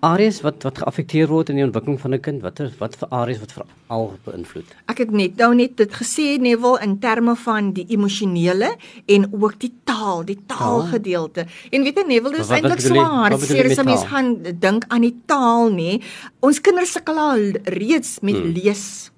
areas 0.05 0.41
wat 0.45 0.63
wat 0.65 0.79
geaffekteer 0.81 1.29
word 1.31 1.49
in 1.51 1.59
die 1.59 1.65
ontwikkeling 1.65 1.97
van 2.01 2.13
'n 2.13 2.21
kind? 2.21 2.41
Watter 2.41 2.71
wat 2.79 2.95
vir 2.95 3.07
areas 3.09 3.39
wat 3.39 3.51
veral 3.55 4.05
beïnvloed? 4.25 4.69
Ek 4.87 4.97
het 4.97 5.11
net 5.11 5.37
nou 5.37 5.55
net 5.55 5.77
dit 5.77 5.91
gesê 5.91 6.37
Neville 6.39 6.79
in 6.81 6.99
terme 6.99 7.35
van 7.35 7.73
die 7.73 7.85
emosionele 7.89 8.75
en 9.05 9.27
ook 9.33 9.59
die 9.59 9.73
taal, 9.83 10.23
die 10.25 10.39
taalgedeelte. 10.47 11.45
En 11.71 11.83
weet 11.83 11.97
jy 11.97 12.05
Neville, 12.07 12.37
dis 12.37 12.49
eintlik 12.49 12.81
swaar. 12.81 13.33
As 13.33 13.49
jy 13.49 13.83
mens 13.83 14.05
gaan 14.05 14.37
dink 14.59 14.85
aan 14.87 15.01
die 15.01 15.17
taal 15.25 15.71
nê. 15.71 16.01
Ons 16.39 16.61
kinders 16.61 16.91
sukkel 16.91 17.17
al 17.17 17.51
reeds 17.63 18.19
met 18.21 18.35
hmm. 18.35 18.53
lees 18.53 19.11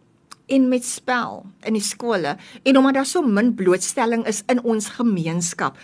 en 0.48 0.68
met 0.70 0.86
spel 0.86 1.46
in 1.68 1.76
die 1.76 1.84
skole 1.84 2.38
en 2.64 2.78
omdat 2.78 2.94
daar 2.94 3.06
so 3.06 3.22
min 3.22 3.54
blootstelling 3.56 4.26
is 4.28 4.44
in 4.48 4.64
ons 4.64 4.90
gemeenskap 4.96 5.78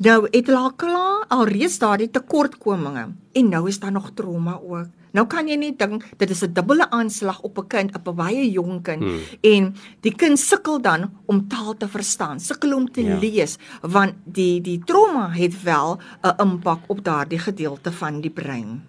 Nou 0.00 0.22
het 0.24 0.46
hulle 0.48 0.70
klaar 0.80 1.26
alreeds 1.28 1.76
daardie 1.78 2.08
tekortkominge 2.08 3.10
en 3.36 3.48
nou 3.52 3.66
is 3.68 3.78
daar 3.82 3.92
nog 3.92 4.14
trauma 4.16 4.54
ook. 4.56 4.88
Nou 5.12 5.26
kan 5.28 5.48
jy 5.50 5.58
net 5.60 5.76
dink 5.78 6.06
dit 6.16 6.30
is 6.30 6.42
'n 6.42 6.52
dubbele 6.52 6.90
aanslag 6.90 7.40
op 7.42 7.58
'n 7.58 7.66
kind, 7.66 7.96
op 7.96 8.08
'n 8.08 8.14
baie 8.14 8.50
jong 8.50 8.82
kind 8.82 9.02
hmm. 9.02 9.20
en 9.40 9.74
die 10.00 10.14
kind 10.14 10.38
sukkel 10.38 10.80
dan 10.80 11.10
om 11.26 11.48
taal 11.48 11.76
te 11.76 11.88
verstaan, 11.88 12.40
sukkel 12.40 12.74
om 12.74 12.90
te 12.90 13.02
ja. 13.02 13.18
lees 13.18 13.58
want 13.82 14.14
die 14.24 14.60
die 14.60 14.80
trauma 14.84 15.28
het 15.28 15.62
wel 15.62 15.98
'n 16.22 16.42
impak 16.42 16.80
op 16.86 17.04
daardie 17.04 17.38
gedeelte 17.38 17.92
van 17.92 18.20
die 18.20 18.30
brein. 18.30 18.82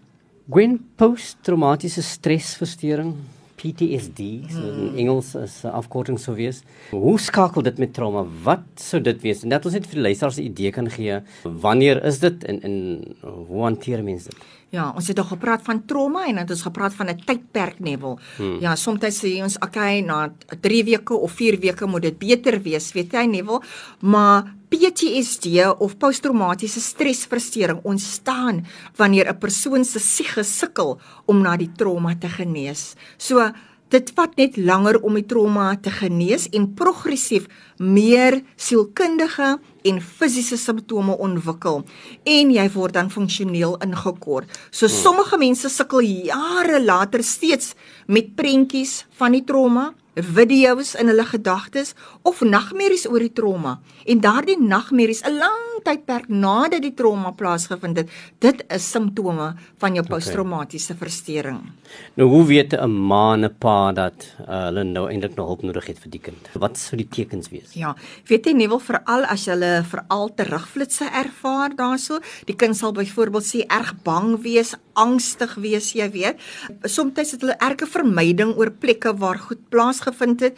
Gwen 0.49 0.79
posttraumatiese 0.95 2.01
stresversteuring 2.01 3.15
PTSD, 3.61 4.19
so 4.49 4.59
in 4.59 4.87
hmm. 4.89 4.97
Engels 4.97 5.35
is 5.35 5.61
'n 5.63 5.69
afkorting 5.69 6.17
sou 6.19 6.35
wees. 6.35 6.63
Hoe 6.89 7.19
skakel 7.19 7.61
dit 7.61 7.77
met 7.77 7.93
trauma? 7.93 8.25
Wat 8.43 8.65
sou 8.75 9.01
dit 9.01 9.21
wees? 9.21 9.43
Net 9.43 9.65
ons 9.65 9.73
net 9.73 9.85
vir 9.85 10.01
die 10.01 10.07
luisteraars 10.07 10.39
'n 10.39 10.49
idee 10.49 10.71
kan 10.71 10.89
gee. 10.89 11.21
Wanneer 11.43 12.03
is 12.03 12.19
dit 12.19 12.43
en 12.43 12.61
en 12.61 12.75
hoe 13.21 13.61
hanteer 13.61 14.03
mense 14.03 14.29
dit? 14.29 14.37
Ja, 14.71 14.91
ons 14.95 15.07
het 15.07 15.19
al 15.19 15.27
gepraat 15.27 15.61
van 15.61 15.85
trauma 15.85 16.25
en 16.27 16.37
het 16.37 16.49
ons 16.49 16.61
gepraat 16.61 16.93
van 16.93 17.09
'n 17.09 17.19
tydperk 17.25 17.79
nevel. 17.79 18.19
Hmm. 18.37 18.59
Ja, 18.59 18.75
soms 18.75 18.99
sê 19.21 19.41
ons 19.43 19.57
okay, 19.59 20.01
na 20.01 20.33
3 20.61 20.83
weke 20.83 21.13
of 21.13 21.31
4 21.31 21.59
weke 21.59 21.85
moet 21.85 22.01
dit 22.01 22.17
beter 22.17 22.61
wees, 22.61 22.91
weet 22.93 23.11
jy 23.11 23.25
nevel, 23.25 23.61
maar 23.99 24.60
PTSD 24.71 25.65
of 25.83 25.97
posttraumatiese 25.99 26.79
stresversteuring 26.79 27.81
ontstaan 27.83 28.65
wanneer 28.95 29.27
'n 29.27 29.37
persoon 29.37 29.83
se 29.85 29.99
siege 29.99 30.43
sukkel 30.43 30.99
om 31.25 31.41
na 31.41 31.57
die 31.57 31.71
trauma 31.75 32.15
te 32.15 32.29
genees. 32.29 32.95
So 33.17 33.51
dit 33.89 34.11
vat 34.15 34.35
net 34.35 34.57
langer 34.57 35.01
om 35.03 35.13
die 35.13 35.25
trauma 35.25 35.75
te 35.75 35.91
genees 35.91 36.47
en 36.49 36.73
progressief 36.73 37.47
meer 37.77 38.41
sielkundige 38.55 39.59
en 39.83 40.01
fisiese 40.01 40.57
simptome 40.57 41.17
ontwikkel 41.17 41.83
en 42.23 42.51
jy 42.51 42.69
word 42.71 42.93
dan 42.93 43.09
funksioneel 43.09 43.77
ingekort. 43.77 44.47
So 44.71 44.87
hmm. 44.87 44.95
sommige 44.95 45.37
mense 45.37 45.69
sukkel 45.69 45.99
jare 45.99 46.79
later 46.83 47.23
steeds 47.23 47.73
met 48.07 48.35
prentjies 48.35 49.05
van 49.09 49.31
die 49.31 49.43
trauma 49.43 49.93
video's 50.13 50.95
in 50.95 51.07
hulle 51.07 51.25
gedagtes 51.25 51.93
of 52.21 52.41
nagmerries 52.41 53.07
oor 53.07 53.19
die 53.19 53.33
trauma. 53.33 53.79
En 54.05 54.19
daardie 54.19 54.59
nagmerries 54.59 55.23
'n 55.23 55.37
lang 55.37 55.70
tydperk 55.85 56.29
nadat 56.29 56.81
die 56.81 56.93
trauma 56.97 57.31
plaasgevind 57.37 57.97
het 57.97 58.09
dit 58.39 58.63
is 58.69 58.91
simptome 58.91 59.53
van 59.81 59.95
jou 59.95 60.05
posttraumatiese 60.07 60.95
verstoring 60.99 61.61
nou 62.19 62.27
hoe 62.29 62.43
weet 62.45 62.73
'n 62.73 62.89
ma 62.89 63.33
en 63.33 63.45
'n 63.45 63.55
pa 63.59 63.91
dat 63.91 64.27
uh, 64.47 64.65
hulle 64.67 64.83
nou 64.83 65.09
eintlik 65.09 65.35
nog 65.35 65.47
hulp 65.47 65.61
nodig 65.61 65.85
het 65.85 65.99
vir 65.99 66.11
die 66.11 66.19
kind? 66.19 66.49
Wat 66.53 66.77
sou 66.77 66.97
die 66.97 67.07
tekens 67.07 67.49
wees? 67.49 67.73
Ja 67.73 67.95
weet 68.27 68.45
jy 68.45 68.53
nie 68.53 68.67
wel 68.67 68.79
veral 68.79 69.25
as 69.25 69.45
hulle 69.45 69.83
veral 69.83 70.33
terugflitsse 70.35 71.05
ervaar 71.05 71.75
daarso 71.75 72.19
die 72.45 72.55
kind 72.55 72.77
sal 72.77 72.91
byvoorbeeld 72.91 73.43
sê 73.43 73.65
erg 73.67 73.93
bang 74.03 74.41
wees 74.41 74.75
angstig 74.93 75.55
wees 75.55 75.93
jy 75.93 76.09
weet. 76.11 76.35
Soms 76.83 77.31
het 77.31 77.41
hulle 77.41 77.55
erge 77.59 77.87
vermyding 77.87 78.55
oor 78.57 78.71
plekke 78.71 79.13
waar 79.17 79.39
goed 79.39 79.69
plaas 79.69 79.91
plaasgevind 79.91 80.39
het 80.41 80.57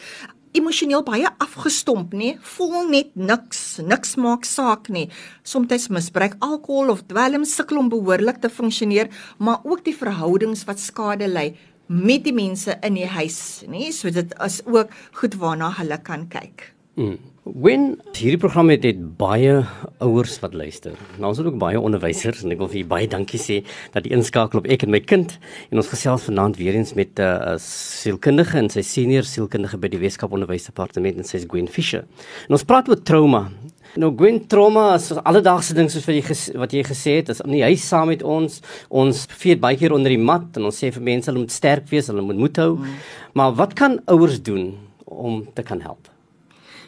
emosioneel 0.54 1.04
baie 1.04 1.28
afgestomp 1.44 2.14
nê 2.14 2.36
voel 2.56 2.90
net 2.90 3.12
niks 3.16 3.80
niks 3.82 4.16
maak 4.16 4.46
saak 4.46 4.90
nê 4.90 5.08
soms 5.44 5.90
misbruik 5.90 6.38
alkohol 6.40 6.94
of 6.94 7.06
dwelm 7.08 7.46
sukkel 7.46 7.82
om 7.82 7.90
behoorlik 7.90 8.42
te 8.42 8.50
funksioneer 8.50 9.10
maar 9.38 9.60
ook 9.64 9.84
die 9.86 9.98
verhoudings 9.98 10.66
wat 10.70 10.80
skade 10.80 11.28
ly 11.28 11.54
met 11.88 12.24
die 12.24 12.34
mense 12.34 12.78
in 12.84 12.98
die 12.98 13.08
huis, 13.08 13.64
nê? 13.70 13.92
So 13.92 14.12
dit 14.14 14.34
is 14.46 14.62
ook 14.66 14.92
goed 15.20 15.38
waarna 15.42 15.72
hulle 15.80 16.00
kan 16.04 16.28
kyk. 16.32 16.72
Mm. 16.96 17.18
Wen 17.44 17.98
hierdie 18.16 18.40
program 18.40 18.70
het, 18.72 18.86
het 18.88 19.00
baie 19.20 19.66
ouers 20.00 20.38
wat 20.40 20.54
luister. 20.56 20.94
Nou 21.18 21.34
ons 21.34 21.42
het 21.42 21.48
ook 21.50 21.58
baie 21.60 21.80
onderwysers 21.80 22.46
en 22.46 22.54
ek 22.56 22.62
wil 22.62 22.70
vir 22.72 22.86
baie 22.88 23.08
dankie 23.12 23.40
sê 23.42 23.58
dat 23.92 24.06
jy 24.08 24.14
inskakel 24.16 24.62
op 24.62 24.70
ek 24.72 24.86
en 24.86 24.94
my 24.94 25.02
kind 25.04 25.34
en 25.68 25.82
ons 25.82 25.90
gesels 25.92 26.24
vanaand 26.30 26.56
weer 26.56 26.78
eens 26.80 26.94
met 26.96 27.20
'n 27.20 27.28
uh, 27.28 27.58
sielkundige 27.60 28.58
en 28.58 28.70
sy 28.70 28.80
senior 28.80 29.28
sielkundige 29.28 29.78
by 29.78 29.90
die 29.92 30.00
Weskaap 30.00 30.32
Onderwysdepartement 30.32 31.18
en 31.18 31.28
sy 31.28 31.42
is 31.42 31.46
Gwen 31.50 31.68
Fisher. 31.68 32.06
En 32.48 32.56
ons 32.56 32.64
praat 32.64 32.88
oor 32.88 33.04
trauma. 33.04 33.52
Nou 33.98 34.16
Gwen 34.16 34.48
trauma 34.48 34.96
is 34.96 35.12
alledaagse 35.12 35.74
ding 35.74 35.92
soos 35.92 36.08
wat 36.08 36.16
jy 36.16 36.58
wat 36.58 36.72
jy 36.72 36.84
gesê 36.84 37.18
het, 37.20 37.30
is 37.30 37.42
nie 37.44 37.62
hy 37.62 37.76
saam 37.76 38.08
met 38.08 38.24
ons. 38.24 38.62
Ons 38.90 39.28
vee 39.28 39.58
baie 39.58 39.76
keer 39.76 39.92
onder 39.92 40.10
die 40.10 40.24
mat 40.32 40.56
en 40.56 40.64
ons 40.64 40.80
sê 40.80 40.94
vir 40.94 41.04
mense 41.04 41.28
hulle 41.28 41.44
moet 41.44 41.52
sterk 41.52 41.92
wees, 41.92 42.08
hulle 42.08 42.24
moet 42.24 42.40
moed 42.40 42.56
hou. 42.56 42.78
Mm. 42.78 42.98
Maar 43.34 43.54
wat 43.54 43.74
kan 43.74 44.00
ouers 44.08 44.40
doen 44.42 44.78
om 45.04 45.44
te 45.54 45.62
kan 45.62 45.82
help? 45.82 46.13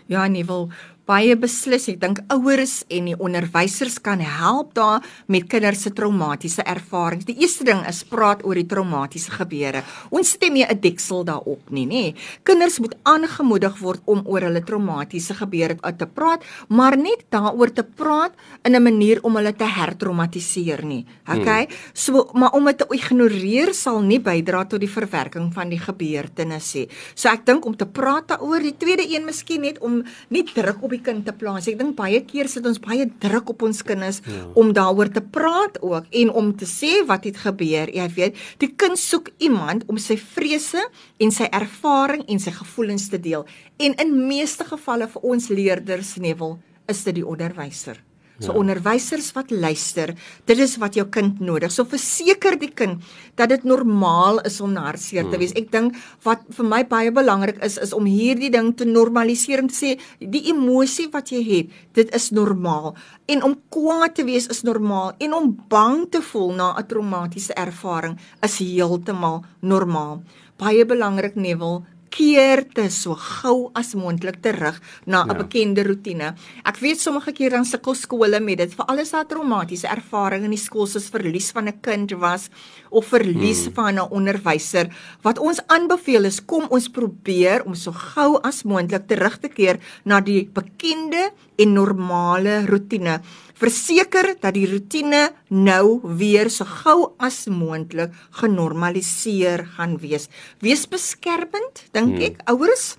Ja, 0.06 0.28
nee, 0.28 0.46
wil 0.46 0.70
baie 1.06 1.36
beslis. 1.38 1.88
Ek 1.91 2.00
dink 2.02 2.22
ouers 2.34 2.84
en 2.89 3.10
die 3.12 3.18
onderwysers 3.18 4.00
kan 4.02 4.20
help 4.20 4.74
daar 4.78 5.06
met 5.32 5.48
kinders 5.50 5.86
se 5.86 5.94
traumatiese 5.94 6.65
ervarings. 6.65 7.28
Die 7.30 7.38
eerste 7.41 7.65
ding 7.68 7.84
is 7.88 8.04
praat 8.10 8.44
oor 8.46 8.58
die 8.58 8.65
traumatiese 8.65 9.32
gebeure. 9.32 9.84
Ons 10.10 10.36
stem 10.36 10.54
nie 10.54 10.65
'n 10.65 10.80
deksel 10.80 11.24
daarop 11.24 11.70
nie, 11.70 11.86
nê. 11.86 12.15
Kinders 12.44 12.80
moet 12.80 12.96
aangemoedig 13.04 13.78
word 13.80 14.02
om 14.06 14.24
oor 14.26 14.41
hulle 14.41 14.63
traumatiese 14.63 15.34
gebeure 15.34 15.78
te 15.98 16.06
praat, 16.06 16.44
maar 16.70 16.98
net 16.98 17.26
daaroor 17.30 17.72
te 17.74 17.84
praat 17.84 18.34
in 18.63 18.76
'n 18.76 18.84
manier 18.84 19.20
om 19.24 19.36
hulle 19.36 19.54
te 19.54 19.65
hertraumatiseer 19.65 20.84
nie. 20.84 21.06
Okay? 21.28 21.65
Hmm. 21.65 21.76
So, 21.94 22.30
maar 22.34 22.52
om 22.52 22.65
dit 22.65 22.78
te 22.78 22.86
ignoreer 22.89 23.74
sal 23.74 24.02
nie 24.02 24.20
bydra 24.20 24.65
tot 24.65 24.80
die 24.80 24.89
verwerking 24.89 25.54
van 25.54 25.70
die 25.70 25.80
gebeurtenisse. 25.80 26.88
So 27.13 27.30
ek 27.30 27.46
dink 27.46 27.65
om 27.65 27.76
te 27.76 27.86
praat 27.86 28.28
daaroor, 28.28 28.60
die 28.60 28.78
tweede 28.78 29.06
een 29.08 29.26
miskien 29.26 29.62
net 29.62 29.80
om 29.80 30.04
nie 30.30 30.44
druk 30.44 30.82
op 30.82 30.94
die 30.95 31.03
kind 31.03 31.25
te 31.27 31.34
plaas. 31.36 31.67
Ek 31.71 31.77
dink 31.79 31.95
baie 31.97 32.21
keer 32.27 32.49
sit 32.51 32.65
ons 32.67 32.81
baie 32.81 33.08
druk 33.21 33.51
op 33.55 33.65
ons 33.67 33.84
kinders 33.86 34.21
ja. 34.25 34.45
om 34.60 34.71
daaroor 34.75 35.12
te 35.13 35.23
praat 35.23 35.79
ook 35.84 36.10
en 36.23 36.34
om 36.41 36.51
te 36.58 36.67
sê 36.69 37.03
wat 37.08 37.27
het 37.29 37.39
gebeur. 37.43 37.91
Jy 37.93 38.08
weet, 38.17 38.41
die 38.63 38.71
kind 38.73 38.99
soek 39.01 39.31
iemand 39.43 39.86
om 39.91 39.99
sy 40.01 40.17
vrese 40.19 40.84
en 41.21 41.31
sy 41.36 41.49
ervaring 41.51 42.25
en 42.31 42.41
sy 42.41 42.55
gevoelens 42.55 43.10
te 43.12 43.21
deel. 43.21 43.45
En 43.77 43.95
in 44.01 44.17
meeste 44.27 44.67
gevalle 44.67 45.10
vir 45.12 45.31
ons 45.36 45.51
leerders 45.51 46.15
nevel 46.21 46.60
is 46.91 47.03
dit 47.08 47.19
die 47.19 47.27
onderwyser. 47.27 48.01
So 48.39 48.52
ja. 48.52 48.58
onderwysers 48.60 49.30
wat 49.36 49.52
luister, 49.52 50.12
dit 50.45 50.60
is 50.60 50.76
wat 50.82 50.98
jou 50.98 51.06
kind 51.08 51.39
nodig. 51.39 51.71
So 51.71 51.88
verseker 51.88 52.58
die 52.60 52.71
kind 52.76 53.04
dat 53.39 53.50
dit 53.54 53.63
normaal 53.63 54.41
is 54.48 54.60
om 54.63 54.76
hartseer 54.76 55.24
te 55.24 55.36
hmm. 55.36 55.43
wees. 55.43 55.56
Ek 55.56 55.71
dink 55.71 55.95
wat 56.28 56.43
vir 56.58 56.67
my 56.67 56.82
baie 56.89 57.13
belangrik 57.15 57.62
is 57.63 57.78
is 57.80 57.93
om 57.95 58.08
hierdie 58.10 58.52
ding 58.52 58.74
te 58.76 58.88
normaliseer 58.88 59.63
en 59.63 59.71
te 59.71 59.78
sê 59.78 59.93
die 60.19 60.45
emosie 60.52 61.08
wat 61.13 61.32
jy 61.32 61.43
het, 61.48 61.76
dit 61.95 62.12
is 62.15 62.30
normaal. 62.36 62.93
En 63.32 63.43
om 63.48 63.56
kwaad 63.71 64.17
te 64.19 64.28
wees 64.28 64.50
is 64.52 64.63
normaal 64.67 65.15
en 65.24 65.34
om 65.34 65.52
bang 65.71 66.06
te 66.12 66.21
voel 66.21 66.52
na 66.60 66.74
'n 66.76 66.88
traumatiese 66.88 67.54
ervaring 67.56 68.19
is 68.43 68.60
heeltemal 68.60 69.43
normaal. 69.62 70.24
Baie 70.58 70.86
belangrik 70.86 71.36
Neville, 71.36 71.84
keer 72.15 72.63
te 72.71 72.88
so 72.93 73.15
gou 73.19 73.71
as 73.75 73.93
moontlik 73.99 74.39
terug 74.41 74.80
na 75.06 75.23
'n 75.23 75.30
ja. 75.30 75.36
bekende 75.36 75.84
rotine. 75.84 76.36
Ek 76.63 76.78
weet 76.80 76.99
sommige 76.99 77.32
keer 77.32 77.51
dan 77.51 77.65
sukkel 77.65 77.95
skole 77.95 78.39
met 78.39 78.58
dit, 78.58 78.75
veral 78.75 78.99
as 78.99 79.12
daar 79.12 79.28
traumatiese 79.28 79.88
ervaring 79.88 80.43
in 80.43 80.51
die 80.51 80.65
skool 80.67 80.88
soos 80.88 81.10
verlies 81.10 81.51
van 81.51 81.67
'n 81.67 81.80
kind 81.82 82.12
was 82.12 82.49
of 82.89 83.06
verlies 83.06 83.65
hmm. 83.65 83.73
van 83.73 83.95
'n 83.95 84.10
onderwyser. 84.12 84.88
Wat 85.21 85.39
ons 85.39 85.60
aanbeveel 85.67 86.23
is 86.25 86.39
kom 86.45 86.65
ons 86.69 86.88
probeer 86.89 87.65
om 87.65 87.75
so 87.75 87.91
gou 87.91 88.39
as 88.43 88.63
moontlik 88.63 89.08
terug 89.08 89.38
te 89.39 89.49
keer 89.49 89.80
na 90.04 90.21
die 90.21 90.49
bekende 90.54 91.32
en 91.62 91.74
normale 91.74 92.62
rotine 92.70 93.20
verseker 93.56 94.34
dat 94.41 94.56
die 94.58 94.68
rotine 94.68 95.30
nou 95.50 96.02
weer 96.20 96.50
so 96.52 96.68
gou 96.68 97.13
as 97.24 97.46
moontlik 97.48 98.13
genormaliseer 98.41 99.65
gaan 99.78 99.98
wees. 100.02 100.28
Wees 100.60 100.86
beskermend, 100.91 101.86
dink 101.96 102.18
hmm. 102.18 102.26
ek, 102.28 102.41
ouers 102.52 102.96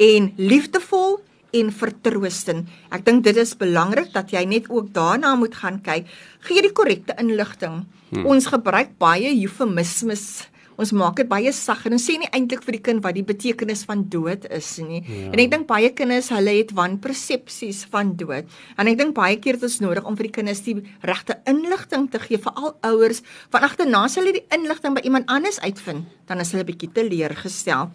en 0.00 0.32
liefdevol 0.40 1.20
en 1.54 1.70
vertroostend. 1.74 2.68
Ek 2.94 3.04
dink 3.06 3.24
dit 3.26 3.38
is 3.38 3.56
belangrik 3.58 4.12
dat 4.14 4.30
jy 4.34 4.44
net 4.46 4.68
ook 4.70 4.92
daarna 4.94 5.34
moet 5.38 5.54
gaan 5.58 5.80
kyk. 5.82 6.10
Gee 6.46 6.62
die 6.62 6.74
korrekte 6.74 7.16
inligting. 7.22 7.84
Hmm. 8.10 8.26
Ons 8.26 8.50
gebruik 8.50 8.96
baie 9.02 9.30
eufemismes 9.34 10.50
ons 10.76 10.92
maak 10.92 11.16
dit 11.16 11.28
baie 11.28 11.52
sag 11.52 11.82
en 11.86 11.96
ons 11.96 12.06
sê 12.06 12.16
nie 12.20 12.28
eintlik 12.30 12.62
vir 12.66 12.78
die 12.78 12.82
kind 12.90 13.02
wat 13.04 13.16
die 13.18 13.26
betekenis 13.26 13.84
van 13.88 14.04
dood 14.12 14.46
is 14.50 14.70
nie. 14.78 15.02
Ja. 15.02 15.32
En 15.32 15.42
ek 15.42 15.50
dink 15.50 15.66
baie 15.70 15.90
kinders, 15.96 16.30
hulle 16.34 16.54
het 16.58 16.72
wanpersepsies 16.76 17.84
van 17.92 18.14
dood. 18.20 18.48
En 18.78 18.90
ek 18.90 18.98
dink 19.00 19.14
baie 19.16 19.36
keer 19.42 19.58
dit 19.60 19.68
is 19.68 19.80
nodig 19.80 20.06
om 20.06 20.16
vir 20.18 20.30
die 20.30 20.36
kinders 20.38 20.64
die 20.66 20.78
regte 21.06 21.40
inligting 21.50 22.08
te 22.12 22.22
gee, 22.22 22.40
veral 22.40 22.76
ouers, 22.86 23.22
want 23.50 23.66
agterna 23.66 24.06
as 24.06 24.16
hulle 24.20 24.34
die 24.38 24.46
inligting 24.54 24.96
by 24.96 25.04
iemand 25.04 25.30
anders 25.30 25.60
uitvind, 25.60 26.08
dan 26.30 26.40
is 26.44 26.52
hulle 26.54 26.66
bietjie 26.68 26.92
teleurgestel. 26.94 27.90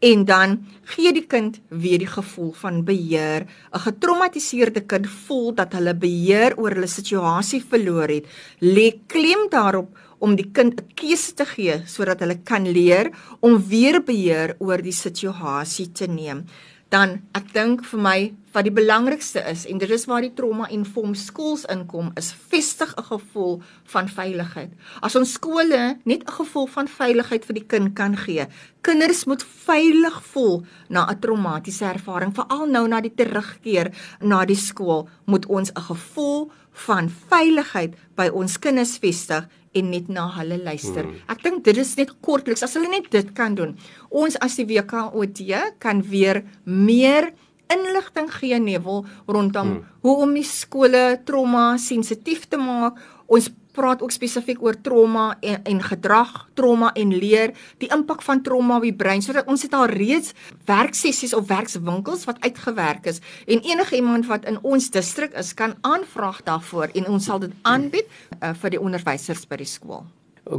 En 0.00 0.24
dan 0.24 0.54
gee 0.94 1.12
die 1.12 1.26
kind 1.28 1.58
weer 1.68 2.00
die 2.00 2.08
gevoel 2.08 2.54
van 2.56 2.84
beheer. 2.84 3.44
'n 3.44 3.78
Getraumatiseerde 3.84 4.80
kind 4.80 5.06
voel 5.06 5.54
dat 5.54 5.72
hulle 5.72 5.94
beheer 5.94 6.56
oor 6.56 6.72
hulle 6.72 6.88
situasie 6.88 7.60
verloor 7.60 8.08
het. 8.08 8.24
Lê 8.60 8.96
klem 9.06 9.48
daarop 9.50 9.92
om 10.20 10.36
die 10.36 10.50
kind 10.52 10.80
'n 10.80 10.94
keuse 10.94 11.34
te 11.34 11.44
gee 11.44 11.82
sodat 11.86 12.20
hulle 12.20 12.38
kan 12.44 12.64
leer 12.68 13.10
om 13.40 13.58
weer 13.58 14.00
beheer 14.02 14.56
oor 14.58 14.82
die 14.82 14.92
situasie 14.92 15.92
te 15.92 16.06
neem. 16.06 16.44
Dan 16.90 17.22
ek 17.34 17.52
dink 17.52 17.84
vir 17.84 18.00
my 18.00 18.32
wat 18.52 18.66
die 18.66 18.74
belangrikste 18.74 19.42
is 19.50 19.64
en 19.70 19.78
dit 19.78 19.90
is 19.90 20.06
waar 20.10 20.24
die 20.24 20.32
trauma 20.34 20.68
informed 20.74 21.18
schools 21.18 21.64
inkom 21.70 22.10
is 22.18 22.32
vestig 22.50 22.94
'n 22.96 23.02
gevoel 23.02 23.62
van 23.84 24.08
veiligheid. 24.08 24.70
As 25.00 25.16
ons 25.16 25.32
skole 25.32 25.98
net 26.04 26.22
'n 26.22 26.32
gevoel 26.32 26.66
van 26.66 26.88
veiligheid 26.88 27.44
vir 27.44 27.54
die 27.54 27.66
kind 27.66 27.94
kan 27.94 28.16
gee. 28.16 28.46
Kinders 28.80 29.24
moet 29.24 29.42
veilig 29.42 30.22
voel 30.22 30.64
na 30.88 31.06
'n 31.06 31.18
traumatiese 31.20 31.84
ervaring, 31.84 32.34
veral 32.34 32.66
nou 32.66 32.88
na 32.88 33.00
die 33.00 33.14
terugkeer 33.14 33.92
na 34.20 34.44
die 34.44 34.56
skool, 34.56 35.08
moet 35.26 35.46
ons 35.46 35.70
'n 35.70 35.80
gevoel 35.80 36.50
van 36.72 37.08
veiligheid 37.08 37.94
by 38.16 38.28
ons 38.28 38.58
kinders 38.58 38.98
vestig 38.98 39.48
en 39.72 39.90
net 39.90 40.08
na 40.08 40.26
hulle 40.38 40.58
luister. 40.62 41.06
Hmm. 41.06 41.14
Ek 41.28 41.42
dink 41.42 41.64
dit 41.64 41.76
is 41.76 41.94
net 41.96 42.12
kortliks 42.20 42.62
as 42.66 42.74
hulle 42.74 42.90
net 42.90 43.10
dit 43.10 43.32
kan 43.36 43.54
doen. 43.54 43.76
Ons 44.10 44.38
as 44.42 44.56
die 44.56 44.66
WKOT 44.66 45.44
kan 45.78 46.02
weer 46.02 46.42
meer 46.64 47.30
inligting 47.72 48.28
gee 48.34 48.58
nevel 48.60 49.04
rondom 49.26 49.68
hmm. 49.68 49.86
hoe 50.04 50.16
om 50.26 50.34
die 50.34 50.46
skole 50.46 51.20
trauma 51.24 51.76
sensitief 51.78 52.48
te 52.50 52.60
maak. 52.60 52.98
Ons 53.30 53.50
praat 53.72 54.02
ook 54.02 54.12
spesifiek 54.12 54.60
oor 54.62 54.76
trauma 54.82 55.36
en, 55.40 55.60
en 55.64 55.82
gedrag, 55.82 56.32
trauma 56.58 56.90
en 56.98 57.12
leer, 57.14 57.54
die 57.82 57.90
impak 57.94 58.24
van 58.26 58.42
trauma 58.42 58.80
op 58.80 58.86
die 58.86 58.94
brein. 58.96 59.22
Sodat 59.22 59.48
ons 59.50 59.62
het 59.62 59.74
al 59.76 59.86
reeds 59.92 60.34
werksessies 60.68 61.34
of 61.36 61.48
werkswinkels 61.50 62.26
wat 62.28 62.42
uitgewerk 62.44 63.06
is 63.12 63.22
en 63.46 63.62
enige 63.62 64.00
iemand 64.00 64.26
wat 64.30 64.48
in 64.50 64.58
ons 64.66 64.90
distrik 64.90 65.36
is 65.38 65.54
kan 65.54 65.76
aanvraag 65.86 66.42
daarvoor 66.48 66.94
en 66.98 67.10
ons 67.14 67.30
sal 67.30 67.42
dit 67.42 67.54
aanbied 67.62 68.06
uh, 68.40 68.52
vir 68.58 68.76
die 68.76 68.82
onderwysers 68.82 69.46
by 69.48 69.60
die 69.62 69.70
skool. 69.70 70.04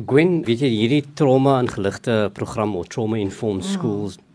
Gwen, 0.07 0.39
weet 0.47 0.61
jy 0.63 0.69
hierdie 0.71 1.03
trauma 1.19 1.57
en 1.59 1.67
geligte 1.67 2.29
program 2.37 2.77
of 2.79 2.87
trauma 2.93 3.19
informed 3.19 3.67
ja. 3.67 3.75
schools 3.75 4.17
mm. 4.17 4.30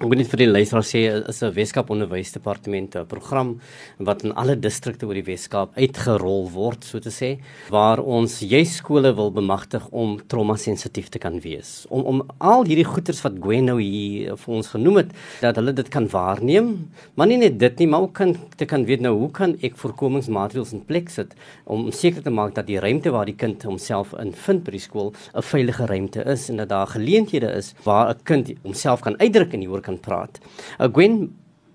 Ek 0.00 0.08
wil 0.08 0.16
net 0.16 0.30
vir 0.32 0.40
die 0.40 0.46
luisteraars 0.48 0.90
sê 0.94 1.00
is 1.28 1.42
'n 1.44 1.52
Weskaap 1.52 1.90
Onderwysdepartement 1.92 2.96
'n 2.96 3.04
program 3.04 3.60
wat 3.98 4.24
in 4.24 4.32
alle 4.32 4.56
distrikte 4.56 5.04
oor 5.04 5.12
die 5.12 5.28
Weskaap 5.28 5.76
uitgerol 5.76 6.48
word, 6.48 6.82
so 6.82 6.98
te 6.98 7.10
sê, 7.10 7.38
waar 7.68 8.00
ons 8.00 8.40
jy 8.40 8.64
skole 8.64 9.14
wil 9.14 9.30
bemagtig 9.30 9.86
om 9.92 10.18
trauma 10.26 10.56
sensitief 10.56 11.10
te 11.10 11.18
kan 11.18 11.38
wees. 11.40 11.84
Om 11.90 12.00
om 12.00 12.22
al 12.38 12.64
hierdie 12.64 12.86
goeters 12.86 13.20
wat 13.20 13.34
Gwen 13.42 13.66
nou 13.66 13.78
hier 13.78 14.36
vir 14.36 14.54
ons 14.54 14.68
genoem 14.68 14.96
het, 14.96 15.10
dat 15.42 15.56
hulle 15.56 15.74
dit 15.74 15.88
kan 15.90 16.08
waarneem, 16.08 16.88
maar 17.14 17.26
nie 17.26 17.36
net 17.36 17.58
dit 17.58 17.78
nie, 17.78 17.86
maar 17.86 18.00
ook 18.00 18.14
kan 18.14 18.34
te 18.56 18.64
kan 18.64 18.86
weet 18.86 19.02
nou 19.02 19.18
hoe 19.18 19.30
kan 19.30 19.58
ek 19.62 19.76
voorkomingsmaatreëls 19.76 20.72
in 20.72 20.84
plek 20.86 21.10
sit 21.10 21.34
om 21.66 21.92
seker 21.92 22.22
te 22.22 22.30
maak 22.30 22.54
dat 22.54 22.66
die 22.66 22.80
ruimte 22.80 23.10
waar 23.10 23.26
die 23.26 23.36
kind 23.36 23.62
homself 23.62 24.14
in 24.18 24.32
vind 24.32 24.64
by 24.64 24.70
die 24.70 24.80
skool 24.80 25.12
'n 25.34 25.42
veilige 25.42 25.86
ruimte 25.86 26.24
is 26.24 26.48
en 26.48 26.56
dat 26.56 26.70
daar 26.70 26.86
geleenthede 26.86 27.52
is 27.52 27.74
waar 27.84 28.08
'n 28.14 28.24
kind 28.24 28.52
homself 28.62 29.02
kan 29.02 29.18
uitdruk 29.20 29.52
in 29.52 29.60
die 29.60 29.68
kan 29.90 30.00
praat. 30.06 30.40
Uh, 30.78 30.88
Gwen, 30.88 31.30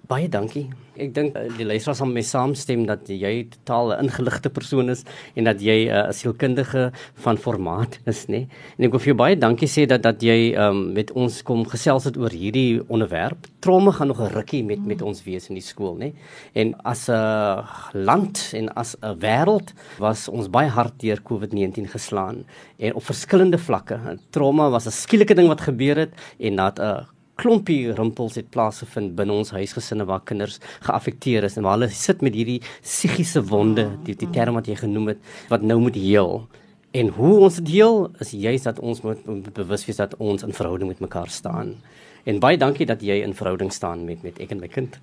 Baie 0.06 0.28
dankie. 0.30 0.68
Ek 1.02 1.10
dink 1.16 1.34
uh, 1.36 1.48
die 1.58 1.66
luisteraars 1.66 1.98
sal 2.00 2.10
mee 2.12 2.26
saamstem 2.26 2.84
dat 2.86 3.08
jy 3.10 3.48
totaal 3.56 3.94
'n 3.96 4.06
ingeligte 4.06 4.52
persoon 4.54 4.90
is 4.94 5.02
en 5.36 5.48
dat 5.50 5.60
jy 5.62 5.90
'n 5.90 5.90
uh, 5.90 6.12
sielkundige 6.14 6.92
van 7.24 7.38
formaat 7.38 7.98
is, 8.06 8.26
nê? 8.30 8.46
En 8.78 8.86
ek 8.86 8.92
wil 8.92 9.02
vir 9.02 9.12
jou 9.12 9.18
baie 9.18 9.36
dankie 9.36 9.68
sê 9.68 9.88
dat 9.88 10.04
dat 10.04 10.22
jy 10.22 10.54
um, 10.54 10.94
met 10.94 11.12
ons 11.12 11.42
kom 11.42 11.66
gesels 11.66 12.06
het 12.06 12.18
oor 12.18 12.30
hierdie 12.30 12.82
onderwerp. 12.88 13.48
Tromme 13.62 13.92
gaan 13.92 14.08
nog 14.08 14.22
'n 14.22 14.34
rukkie 14.34 14.64
met 14.64 14.86
met 14.86 15.02
ons 15.02 15.24
wees 15.24 15.50
in 15.50 15.56
die 15.56 15.66
skool, 15.66 15.98
nê? 15.98 16.14
En 16.54 16.76
as 16.86 17.10
'n 17.10 17.14
uh, 17.14 17.66
land 17.94 18.54
en 18.54 18.70
as 18.76 18.96
'n 19.02 19.18
wêreld 19.20 19.74
was 19.98 20.30
ons 20.30 20.50
baie 20.50 20.70
hard 20.70 21.00
deur 21.00 21.20
COVID-19 21.22 21.90
geslaan 21.90 22.46
en 22.78 22.94
op 22.94 23.04
verskillende 23.04 23.58
vlakke. 23.58 24.20
Tromme 24.30 24.70
was 24.70 24.86
'n 24.86 24.92
skielike 24.92 25.34
ding 25.34 25.48
wat 25.48 25.62
gebeur 25.62 25.98
het 25.98 26.14
en 26.40 26.56
dat 26.56 26.80
'n 26.80 26.82
uh, 26.82 27.15
klompie 27.36 27.94
rimpels 27.96 28.38
het 28.40 28.52
plaasgevind 28.54 29.16
binne 29.18 29.34
ons 29.36 29.54
huisgesinne 29.56 30.08
waar 30.08 30.24
kinders 30.28 30.60
geaffekteer 30.86 31.48
is 31.48 31.58
en 31.58 31.66
waar 31.68 31.78
hulle 31.78 31.90
sit 31.92 32.24
met 32.26 32.36
hierdie 32.38 32.62
psigiese 32.82 33.44
wonde, 33.50 33.90
die 34.08 34.16
die 34.20 34.30
term 34.36 34.60
wat 34.60 34.70
jy 34.72 34.78
genoem 34.80 35.14
het, 35.14 35.26
wat 35.52 35.66
nou 35.66 35.80
moet 35.84 36.00
heel. 36.00 36.46
En 36.96 37.12
hoe 37.18 37.34
ons 37.48 37.60
dit 37.60 37.74
heel 37.76 38.06
is 38.24 38.32
juist 38.32 38.70
dat 38.70 38.80
ons 38.80 39.02
moet, 39.04 39.52
bewus 39.54 39.84
wees 39.88 40.00
dat 40.00 40.16
ons 40.24 40.46
in 40.48 40.56
verhouding 40.56 40.94
met 40.94 41.04
mekaar 41.04 41.30
staan. 41.30 41.76
En 42.26 42.40
baie 42.42 42.58
dankie 42.58 42.88
dat 42.90 43.04
jy 43.06 43.20
in 43.22 43.36
verhouding 43.38 43.70
staan 43.74 44.06
met 44.06 44.24
met 44.26 44.40
ek 44.42 44.56
en 44.56 44.62
my 44.64 44.70
kind. 44.72 44.98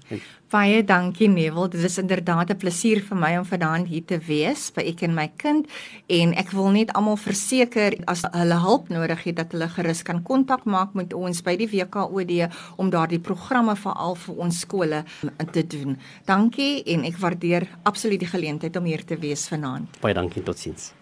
Baie 0.50 0.80
dankie 0.84 1.28
Neville. 1.30 1.68
Dit 1.70 1.84
is 1.86 1.98
inderdaad 1.98 2.50
'n 2.50 2.56
plesier 2.56 3.00
vir 3.00 3.16
my 3.16 3.36
om 3.38 3.44
vanaand 3.44 3.88
hier 3.88 4.04
te 4.04 4.18
wees 4.18 4.70
by 4.74 4.82
ek 4.82 5.02
en 5.02 5.14
my 5.14 5.30
kind 5.36 5.66
en 6.08 6.34
ek 6.34 6.50
wil 6.50 6.70
net 6.70 6.92
almal 6.92 7.16
verseker 7.16 7.94
as 8.06 8.22
hulle 8.32 8.58
hulp 8.58 8.88
nodig 8.88 9.24
het 9.24 9.36
dat 9.36 9.52
hulle 9.52 9.68
gerus 9.68 10.02
kan 10.02 10.22
kontak 10.22 10.64
maak 10.64 10.94
met 10.94 11.14
ons 11.14 11.42
by 11.42 11.56
die 11.56 11.68
WKOD 11.68 12.50
om 12.76 12.90
daardie 12.90 13.20
programme 13.20 13.76
veral 13.76 14.14
vir 14.14 14.34
ons 14.34 14.60
skole 14.60 15.04
in 15.22 15.50
te 15.52 15.66
doen. 15.66 15.98
Dankie 16.24 16.82
en 16.84 17.04
ek 17.04 17.16
waardeer 17.16 17.68
absoluut 17.82 18.20
die 18.20 18.28
geleentheid 18.28 18.76
om 18.76 18.84
hier 18.84 19.04
te 19.04 19.16
wees 19.16 19.48
vanaand. 19.48 20.00
Baie 20.00 20.14
dankie 20.14 20.42
totsiens. 20.42 20.92